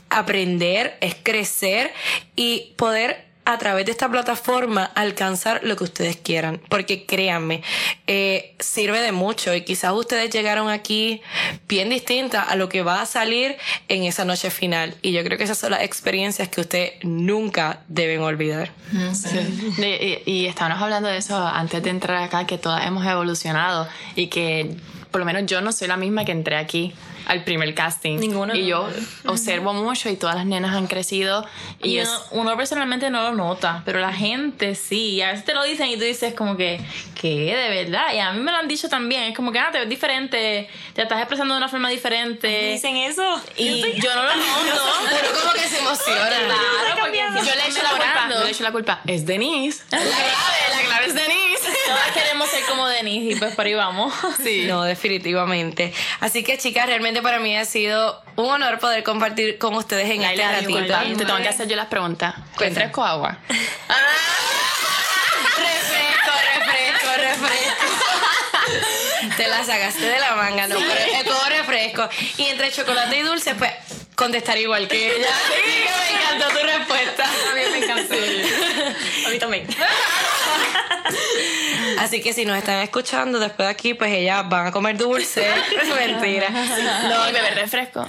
[0.10, 1.94] aprender, es crecer
[2.36, 6.60] y poder a través de esta plataforma alcanzar lo que ustedes quieran.
[6.70, 7.62] Porque créanme,
[8.08, 11.22] eh, sirve de mucho y quizás ustedes llegaron aquí
[11.68, 13.56] bien distintas a lo que va a salir
[13.88, 14.96] en esa noche final.
[15.02, 18.72] Y yo creo que esas son las experiencias que ustedes nunca deben olvidar.
[19.78, 23.88] De- y, y estábamos hablando de eso antes de entrar acá, que todas hemos evolucionado
[24.16, 24.76] y que
[25.12, 26.94] por lo menos yo no soy la misma que entré aquí
[27.26, 28.20] al primer casting.
[28.20, 28.56] Ninguna.
[28.56, 28.88] Y yo
[29.26, 31.46] observo mucho y todas las nenas han crecido.
[31.82, 35.16] Y, Y es, uno, uno personalmente no lo nota, pero la gente sí.
[35.16, 36.80] Y a veces te lo dicen y tú dices como que,
[37.20, 37.56] ¿qué?
[37.56, 38.14] De verdad.
[38.14, 39.24] Y a mí me lo han dicho también.
[39.24, 42.72] Es como que, ah, te ves diferente, te estás expresando de una forma diferente.
[42.74, 43.42] ¿Dicen eso?
[43.58, 44.84] Y yo no lo noto.
[45.10, 46.30] Pero como que se emociona.
[46.30, 48.30] Claro, porque yo le echo la culpa.
[48.30, 49.02] Yo le echo la culpa.
[49.08, 49.84] Es Denise.
[49.92, 50.18] La clave,
[50.72, 51.80] la clave es Denise.
[51.86, 54.14] Todas queremos ser como Denise y pues por ahí vamos.
[54.44, 54.66] Sí.
[54.68, 55.94] No, definitivamente.
[56.20, 60.24] Así que, chicas, realmente para mí ha sido un honor poder compartir con ustedes en
[60.24, 60.68] este ratito.
[60.68, 62.36] disculpa, te tengo que hacer yo las preguntas.
[62.58, 62.80] Cuenta.
[62.82, 63.38] ¿Refresco o agua?
[65.58, 67.86] refresco, refresco, refresco.
[69.38, 72.10] Te la sacaste de la manga, no, pero es todo refresco.
[72.38, 73.72] Y entre chocolate y dulce, pues
[74.16, 75.28] contestar igual que ella.
[75.54, 77.24] Que me encantó tu respuesta.
[77.26, 78.14] A mí me encantó.
[79.26, 79.68] A mí también.
[82.00, 85.48] Así que si nos están escuchando después de aquí, pues ellas van a comer dulce.
[85.98, 86.50] Mentira.
[86.50, 88.08] No, y beber refresco.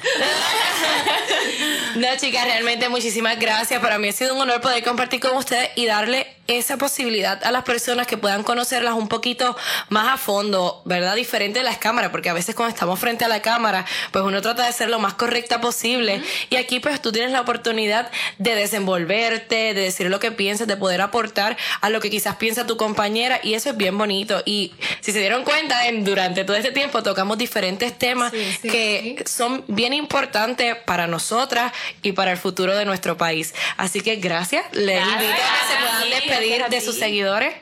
[1.97, 3.81] No, chicas, realmente muchísimas gracias.
[3.81, 7.51] Para mí ha sido un honor poder compartir con ustedes y darle esa posibilidad a
[7.51, 9.57] las personas que puedan conocerlas un poquito
[9.89, 11.17] más a fondo, ¿verdad?
[11.17, 14.41] Diferente de las cámaras, porque a veces cuando estamos frente a la cámara, pues uno
[14.43, 16.23] trata de ser lo más correcta posible.
[16.51, 20.77] Y aquí pues tú tienes la oportunidad de desenvolverte, de decir lo que piensas, de
[20.77, 24.43] poder aportar a lo que quizás piensa tu compañera y eso es bien bonito.
[24.45, 28.33] Y si se dieron cuenta, en, durante todo este tiempo tocamos diferentes temas
[28.63, 31.73] que son bien importantes para nosotras
[32.03, 33.55] y para el futuro de nuestro país.
[33.77, 34.65] Así que gracias.
[34.73, 37.55] Les invito a que se puedan despedir de sus seguidores.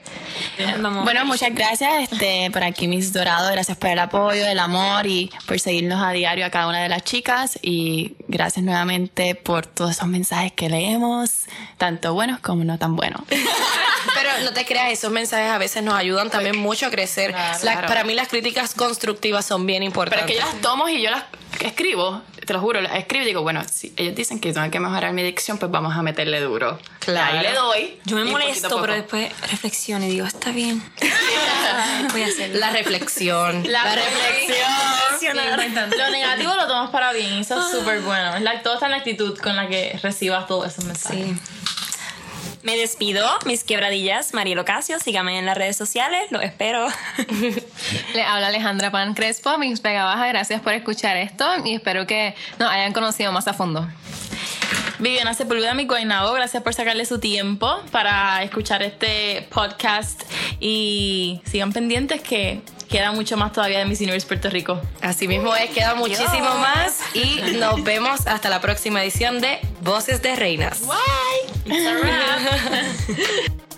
[0.80, 1.04] Vamos.
[1.04, 3.50] Bueno, muchas gracias este, por aquí, mis dorados.
[3.52, 6.88] Gracias por el apoyo, el amor y por seguirnos a diario a cada una de
[6.88, 7.58] las chicas.
[7.62, 11.44] Y gracias nuevamente por todos esos mensajes que leemos,
[11.78, 13.22] tanto buenos como no tan buenos.
[13.28, 17.32] Pero no te creas, esos mensajes a veces nos ayudan también mucho a crecer.
[17.32, 17.88] La- claro.
[17.88, 20.30] Para mí las críticas constructivas son bien Pero importantes.
[20.30, 21.24] es que yo las tomo y yo las
[21.60, 24.80] escribo, te lo juro, las escribo y digo, bueno, si ellos dicen que tengo que
[24.80, 26.78] mejorar mi dicción, pues vamos a meterle duro.
[27.00, 27.38] Claro.
[27.38, 28.00] Ahí le doy.
[28.04, 30.82] Yo me molesto, pero después reflexiono y digo, está bien.
[32.12, 32.58] Voy a hacerlo.
[32.58, 33.64] La reflexión.
[33.70, 35.36] La, reflexión.
[35.36, 35.90] reflexión.
[35.98, 38.36] Lo negativo lo tomas para bien, eso es súper bueno.
[38.36, 41.26] Es la, todo está en la actitud con la que recibas todos esos mensajes.
[41.26, 41.36] Sí.
[42.64, 44.98] Me despido, mis quebradillas, Mariel Ocasio.
[44.98, 46.86] Síganme en las redes sociales, los espero.
[48.14, 50.28] Le habla Alejandra Pan Crespo, mis Pega Baja.
[50.28, 53.86] Gracias por escuchar esto y espero que nos hayan conocido más a fondo.
[54.98, 60.22] Viviana Sepúlveda, mi Guaynabo, gracias por sacarle su tiempo para escuchar este podcast
[60.58, 62.62] y sigan pendientes que
[62.94, 64.80] queda mucho más todavía de Miss Universe Puerto Rico.
[65.00, 70.22] Así mismo es, queda muchísimo más y nos vemos hasta la próxima edición de Voces
[70.22, 70.80] de Reinas.
[70.86, 71.76] Bye.
[71.76, 73.64] It's a wrap.